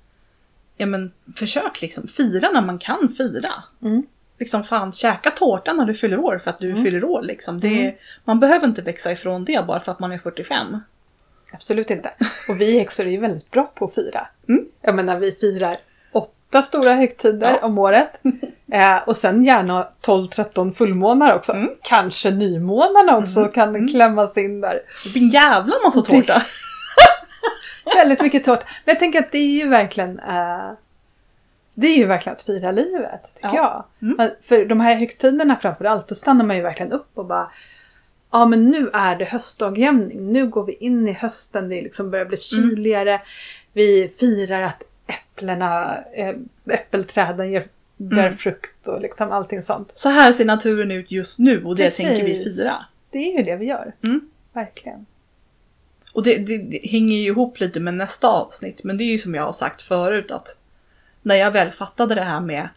ja 0.77 0.85
men 0.85 1.11
försök 1.35 1.81
liksom 1.81 2.07
fira 2.07 2.49
när 2.51 2.61
man 2.61 2.79
kan 2.79 3.09
fira. 3.17 3.51
Mm. 3.81 4.03
Liksom 4.39 4.63
fan, 4.63 4.91
käka 4.91 5.31
tårta 5.31 5.73
när 5.73 5.85
du 5.85 5.93
fyller 5.93 6.19
år 6.19 6.41
för 6.43 6.49
att 6.49 6.59
du 6.59 6.69
Mm. 6.71 6.83
fyller 6.83 7.03
år 7.03 7.21
liksom. 7.21 7.59
Det, 7.59 7.81
Mm. 7.81 7.95
Man 8.25 8.39
behöver 8.39 8.67
inte 8.67 8.81
växa 8.81 9.11
ifrån 9.11 9.45
det 9.45 9.65
bara 9.67 9.79
för 9.79 9.91
att 9.91 9.99
man 9.99 10.11
är 10.11 10.17
45. 10.17 10.79
absolut 11.51 11.89
inte. 11.89 12.11
Och 12.49 12.61
vi 12.61 12.79
häxor 12.79 13.05
är 13.05 13.09
ju 13.11 13.17
väldigt 13.19 13.51
bra 13.51 13.71
på 13.75 13.85
att 13.85 13.93
fira. 13.95 14.27
Mm. 14.49 14.65
Jag 14.81 14.95
menar, 14.95 15.19
vi 15.19 15.31
firar 15.31 15.77
åtta 16.11 16.61
stora 16.61 16.93
högtider 16.93 17.57
Ja. 17.61 17.65
om 17.67 17.77
året. 17.77 18.19
Eh, 18.71 18.97
och 19.07 19.17
sen 19.17 19.43
gärna 19.43 19.87
12-13 20.01 20.73
fullmånar 20.73 21.33
också. 21.35 21.53
Mm. 21.53 21.69
Kanske 21.83 22.31
nymånarna 22.31 23.17
också 23.17 23.39
Mm. 23.39 23.51
kan 23.51 23.69
Mm. 23.69 23.87
klämmas 23.87 24.37
in 24.37 24.61
där. 24.61 24.79
Det 25.03 25.09
blir 25.09 25.21
en 25.21 25.29
jävla 25.29 25.75
massa 25.85 26.01
tårta. 26.01 26.41
Väldigt 27.95 28.21
mycket 28.21 28.43
tårta. 28.43 28.63
Men 28.85 28.91
jag 28.93 28.99
tänker 28.99 29.19
att 29.19 29.31
det 29.31 29.37
är 29.37 29.63
ju 29.63 29.69
verkligen 29.69 30.19
eh, 30.19 30.71
Det 31.73 31.87
är 31.87 31.97
ju 31.97 32.05
verkligen 32.05 32.35
att 32.35 32.41
fira 32.41 32.71
livet, 32.71 33.21
tycker 33.35 33.55
Ja. 33.55 33.85
jag. 34.01 34.11
Mm. 34.19 34.31
För 34.41 34.65
de 34.65 34.79
här 34.79 34.95
högtiderna 34.95 35.55
framförallt, 35.61 36.07
då 36.07 36.15
stannar 36.15 36.45
man 36.45 36.55
ju 36.55 36.61
verkligen 36.61 36.91
upp 36.91 37.09
och 37.13 37.25
bara 37.25 37.51
Ja 38.31 38.45
men 38.45 38.69
nu 38.69 38.89
är 38.93 39.15
det 39.15 39.25
höstdagjämning, 39.25 40.31
nu 40.31 40.47
går 40.47 40.63
vi 40.65 40.73
in 40.73 41.07
i 41.07 41.11
hösten, 41.13 41.69
det 41.69 41.81
liksom 41.81 42.11
börjar 42.11 42.25
bli 42.25 42.37
Mm. 42.57 42.69
kyligare. 42.69 43.21
Vi 43.73 44.11
firar 44.19 44.61
att 44.61 44.83
äpplena, 45.07 45.97
äh, 46.13 46.35
äppelträden 46.69 47.51
ger, 47.51 47.67
bär 47.97 48.19
Mm. 48.25 48.37
frukt 48.37 48.87
och 48.87 49.01
liksom 49.01 49.31
allting 49.31 49.61
sånt. 49.61 49.91
Så 49.93 50.09
här 50.09 50.31
ser 50.31 50.45
naturen 50.45 50.91
ut 50.91 51.11
just 51.11 51.39
nu 51.39 51.63
och 51.65 51.75
det 51.75 51.83
Precis. 51.83 52.05
tänker 52.05 52.23
vi 52.25 52.43
fira. 52.43 52.75
Det 53.11 53.17
är 53.17 53.37
ju 53.37 53.43
det 53.43 53.55
vi 53.55 53.65
gör. 53.65 53.93
Mm. 54.03 54.21
Verkligen. 54.53 55.05
Och 56.17 56.23
det, 56.23 56.37
det, 56.37 56.57
det 56.57 56.79
hänger 56.83 57.17
ju 57.17 57.23
ihop 57.23 57.59
lite 57.59 57.79
med 57.79 57.93
nästa 57.93 58.27
avsnitt, 58.27 58.83
men 58.83 58.97
det 58.97 59.03
är 59.03 59.11
ju 59.11 59.17
som 59.17 59.35
jag 59.35 59.43
har 59.43 59.51
sagt 59.51 59.81
förut 59.81 60.31
att 60.31 60.59
när 61.21 61.35
jag 61.35 61.51
väl 61.51 61.71
fattade 61.71 62.15
det 62.15 62.23
här 62.23 62.41
med 62.41 62.69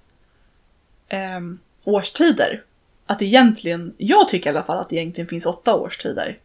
ehm, 1.08 1.58
årstider, 1.84 2.62
att 3.06 3.22
egentligen, 3.22 3.94
jag 3.96 4.28
tycker 4.28 4.50
i 4.50 4.56
alla 4.56 4.62
fall 4.62 4.78
att 4.78 4.88
det 4.88 4.96
egentligen 4.96 5.28
finns 5.28 5.46
åtta 5.46 5.74
årstider. 5.74 6.38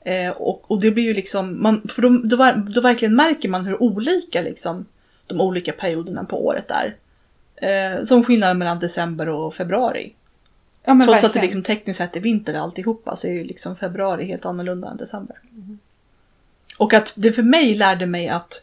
Eh, 0.00 0.30
och, 0.30 0.70
och 0.70 0.80
det 0.80 0.90
blir 0.90 1.04
ju 1.04 1.14
liksom, 1.14 1.62
man, 1.62 1.88
för 1.88 2.02
då, 2.02 2.08
då, 2.08 2.62
då 2.74 2.80
verkligen 2.80 3.14
märker 3.14 3.48
man 3.48 3.66
hur 3.66 3.82
olika 3.82 4.42
liksom 4.42 4.86
de 5.26 5.40
olika 5.40 5.72
perioderna 5.72 6.24
på 6.24 6.46
året 6.46 6.70
är. 6.70 6.96
Eh, 7.56 8.02
som 8.02 8.24
skillnaden 8.24 8.58
mellan 8.58 8.78
december 8.78 9.28
och 9.28 9.54
februari. 9.54 10.14
Ja, 10.84 11.00
Trots 11.04 11.08
att 11.08 11.20
det 11.20 11.26
verkligen. 11.26 11.44
liksom 11.44 11.62
tekniskt 11.62 11.98
sett 11.98 12.16
är 12.16 12.20
vinter 12.20 12.54
alltihopa 12.54 13.16
så 13.16 13.26
är 13.26 13.32
ju 13.32 13.44
liksom 13.44 13.76
februari 13.76 14.24
helt 14.24 14.44
annorlunda 14.44 14.90
än 14.90 14.96
december. 14.96 15.36
Och 16.80 16.94
att 16.94 17.12
det 17.14 17.32
för 17.32 17.42
mig 17.42 17.74
lärde 17.74 18.06
mig 18.06 18.28
att 18.28 18.62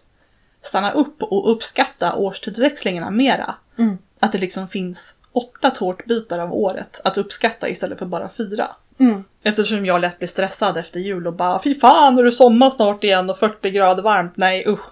stanna 0.62 0.92
upp 0.92 1.24
och 1.24 1.52
uppskatta 1.52 2.16
årstidsväxlingarna 2.16 3.12
mera. 3.12 3.56
Mm. 3.78 3.98
Att 4.20 4.32
det 4.32 4.38
liksom 4.38 4.68
finns 4.68 5.16
åtta 5.32 5.70
tårtbitar 5.70 6.40
av 6.40 6.54
året 6.54 7.02
att 7.04 7.18
uppskatta 7.18 7.70
istället 7.70 8.00
för 8.00 8.06
bara 8.06 8.30
fyra. 8.30 8.68
Mm. 9.00 9.24
Eftersom 9.44 9.86
jag 9.86 10.02
lätt 10.02 10.18
blir 10.18 10.28
stressad 10.28 10.78
efter 10.78 11.00
jul 11.00 11.28
och 11.28 11.34
bara 11.34 11.62
fy 11.64 11.76
fan 11.76 12.20
är 12.20 12.24
det 12.24 12.32
sommar 12.32 12.70
snart 12.70 13.04
igen 13.04 13.30
och 13.30 13.40
40 13.40 13.70
grader 13.70 14.04
varmt, 14.04 14.38
nej 14.38 14.64
usch. 14.68 14.86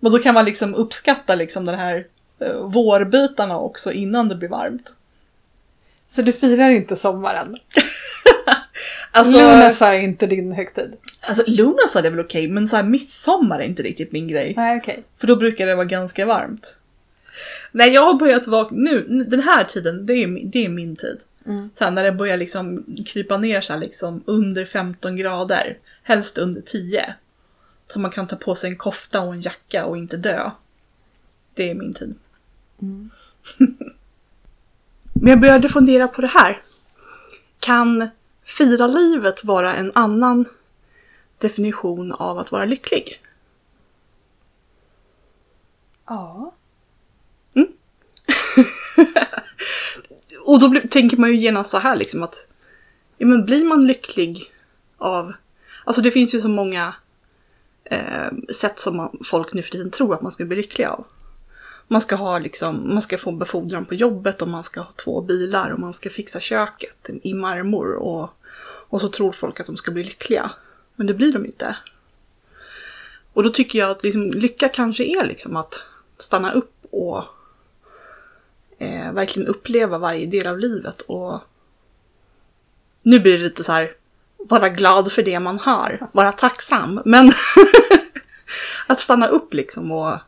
Men 0.00 0.12
då 0.12 0.18
kan 0.18 0.34
man 0.34 0.44
liksom 0.44 0.74
uppskatta 0.74 1.34
liksom 1.34 1.64
den 1.64 1.78
här 1.78 2.06
eh, 2.40 2.52
vårbitarna 2.52 3.58
också 3.58 3.92
innan 3.92 4.28
det 4.28 4.34
blir 4.34 4.48
varmt. 4.48 4.94
Så 6.06 6.22
du 6.22 6.32
firar 6.32 6.70
inte 6.70 6.96
sommaren? 6.96 7.56
Alltså, 9.12 9.36
Lunas 9.36 9.82
är 9.82 9.92
inte 9.92 10.26
din 10.26 10.52
högtid? 10.52 10.96
Alltså 11.30 11.44
Lunas 11.46 11.96
är 11.96 12.02
väl 12.02 12.20
okej, 12.20 12.48
men 12.48 12.66
så 12.66 12.76
här 12.76 12.82
midsommar 12.82 13.60
är 13.60 13.64
inte 13.64 13.82
riktigt 13.82 14.12
min 14.12 14.28
grej. 14.28 14.54
Nej, 14.56 14.78
okej. 14.78 15.04
För 15.18 15.26
då 15.26 15.36
brukar 15.36 15.66
det 15.66 15.74
vara 15.74 15.84
ganska 15.84 16.26
varmt. 16.26 16.78
Nej, 17.72 17.90
jag 17.90 18.02
har 18.02 18.14
börjat 18.14 18.46
vakna 18.46 18.76
nu, 18.78 19.24
den 19.28 19.40
här 19.40 19.64
tiden, 19.64 20.06
det 20.06 20.12
är, 20.12 20.44
det 20.44 20.64
är 20.64 20.68
min 20.68 20.96
tid. 20.96 21.20
Mm. 21.46 21.70
Så 21.74 21.84
här, 21.84 21.90
när 21.90 22.04
det 22.04 22.12
börjar 22.12 22.36
liksom 22.36 22.84
krypa 23.06 23.36
ner 23.36 23.60
så 23.60 23.72
här, 23.72 23.80
liksom 23.80 24.22
under 24.26 24.64
15 24.64 25.16
grader, 25.16 25.78
helst 26.02 26.38
under 26.38 26.60
10. 26.60 27.14
Så 27.86 28.00
man 28.00 28.10
kan 28.10 28.26
ta 28.26 28.36
på 28.36 28.54
sig 28.54 28.70
en 28.70 28.76
kofta 28.76 29.20
och 29.20 29.34
en 29.34 29.40
jacka 29.40 29.84
och 29.84 29.96
inte 29.96 30.16
dö. 30.16 30.50
Det 31.54 31.70
är 31.70 31.74
min 31.74 31.94
tid. 31.94 32.14
Mm. 32.82 33.10
Men 35.12 35.30
jag 35.30 35.40
började 35.40 35.68
fundera 35.68 36.08
på 36.08 36.20
det 36.20 36.26
här. 36.26 36.62
Kan 37.60 38.08
fira 38.44 38.86
livet 38.86 39.44
vara 39.44 39.74
en 39.74 39.92
annan 39.94 40.44
definition 41.40 42.12
av 42.12 42.38
att 42.38 42.52
vara 42.52 42.64
lycklig? 42.64 43.22
Ja. 46.06 46.54
Och 50.44 50.60
då 50.60 50.68
blir, 50.68 50.88
tänker 50.88 51.16
man 51.16 51.30
ju 51.30 51.36
genast 51.36 51.70
så 51.70 51.78
här 51.78 51.96
liksom 51.96 52.22
att 52.22 52.48
ja, 53.18 53.26
men 53.26 53.44
blir 53.44 53.64
man 53.64 53.86
lycklig 53.86 54.52
av... 54.98 55.32
Alltså 55.84 56.02
det 56.02 56.10
finns 56.10 56.34
ju 56.34 56.40
så 56.40 56.48
många 56.48 56.94
eh, 57.84 58.30
sätt 58.54 58.78
som 58.78 58.96
man, 58.96 59.18
folk 59.24 59.52
nu 59.52 59.62
för 59.62 59.70
tiden 59.70 59.90
tror 59.90 60.14
att 60.14 60.22
man 60.22 60.32
ska 60.32 60.44
bli 60.44 60.56
lycklig 60.56 60.84
av. 60.84 61.04
Man 61.88 62.00
ska 62.00 62.16
ha 62.16 62.38
liksom, 62.38 62.94
man 62.94 63.02
ska 63.02 63.18
få 63.18 63.32
befordran 63.32 63.84
på 63.84 63.94
jobbet 63.94 64.42
och 64.42 64.48
man 64.48 64.64
ska 64.64 64.80
ha 64.80 64.92
två 65.04 65.20
bilar 65.20 65.70
och 65.70 65.80
man 65.80 65.92
ska 65.92 66.10
fixa 66.10 66.40
köket 66.40 67.10
i 67.22 67.34
marmor 67.34 67.94
och, 67.94 68.30
och 68.62 69.00
så 69.00 69.08
tror 69.08 69.32
folk 69.32 69.60
att 69.60 69.66
de 69.66 69.76
ska 69.76 69.90
bli 69.90 70.04
lyckliga. 70.04 70.50
Men 71.00 71.06
det 71.06 71.14
blir 71.14 71.32
de 71.32 71.46
inte. 71.46 71.76
Och 73.32 73.42
då 73.42 73.50
tycker 73.50 73.78
jag 73.78 73.90
att 73.90 74.02
liksom, 74.02 74.30
lycka 74.30 74.68
kanske 74.68 75.04
är 75.04 75.26
liksom 75.26 75.56
att 75.56 75.82
stanna 76.18 76.52
upp 76.52 76.74
och 76.90 77.24
eh, 78.78 79.12
verkligen 79.12 79.48
uppleva 79.48 79.98
varje 79.98 80.26
del 80.26 80.46
av 80.46 80.58
livet 80.58 81.00
och 81.00 81.38
nu 83.02 83.20
blir 83.20 83.32
det 83.38 83.44
lite 83.44 83.64
så 83.64 83.72
här 83.72 83.92
vara 84.36 84.68
glad 84.68 85.12
för 85.12 85.22
det 85.22 85.40
man 85.40 85.58
har, 85.58 86.08
vara 86.12 86.32
tacksam, 86.32 87.02
men 87.04 87.32
att 88.86 89.00
stanna 89.00 89.28
upp 89.28 89.54
liksom 89.54 89.92
och, 89.92 90.18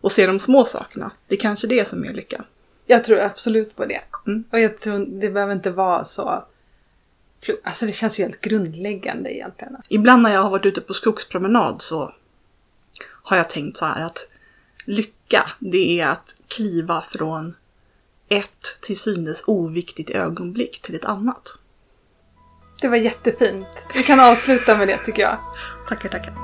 och 0.00 0.12
se 0.12 0.26
de 0.26 0.38
små 0.38 0.64
sakerna. 0.64 1.10
Det 1.26 1.34
är 1.34 1.40
kanske 1.40 1.66
det 1.66 1.88
som 1.88 2.04
är 2.04 2.12
lycka. 2.12 2.44
Jag 2.86 3.04
tror 3.04 3.20
absolut 3.20 3.76
på 3.76 3.84
det. 3.84 4.00
Mm. 4.26 4.44
Och 4.50 4.60
jag 4.60 4.78
tror 4.78 5.20
det 5.20 5.30
behöver 5.30 5.52
inte 5.52 5.70
vara 5.70 6.04
så... 6.04 6.44
Alltså 7.64 7.86
det 7.86 7.92
känns 7.92 8.20
ju 8.20 8.22
helt 8.22 8.40
grundläggande 8.40 9.34
egentligen. 9.34 9.76
Ibland 9.90 10.22
när 10.22 10.34
jag 10.34 10.42
har 10.42 10.50
varit 10.50 10.66
ute 10.66 10.80
på 10.80 10.94
skogspromenad 10.94 11.82
så 11.82 12.14
har 13.22 13.36
jag 13.36 13.50
tänkt 13.50 13.76
så 13.76 13.86
här 13.86 14.04
att 14.04 14.30
lycka, 14.84 15.50
det 15.58 16.00
är 16.00 16.08
att 16.08 16.34
kliva 16.48 17.00
från 17.00 17.56
ett 18.28 18.80
till 18.80 18.98
synes 18.98 19.44
oviktigt 19.46 20.10
ögonblick 20.10 20.82
till 20.82 20.94
ett 20.94 21.04
annat. 21.04 21.58
Det 22.80 22.88
var 22.88 22.96
jättefint. 22.96 23.66
Vi 23.94 24.02
kan 24.02 24.20
avsluta 24.20 24.76
med 24.76 24.88
det 24.88 24.98
tycker 24.98 25.22
jag. 25.22 25.38
Tackar, 25.88 26.08
tackar. 26.08 26.34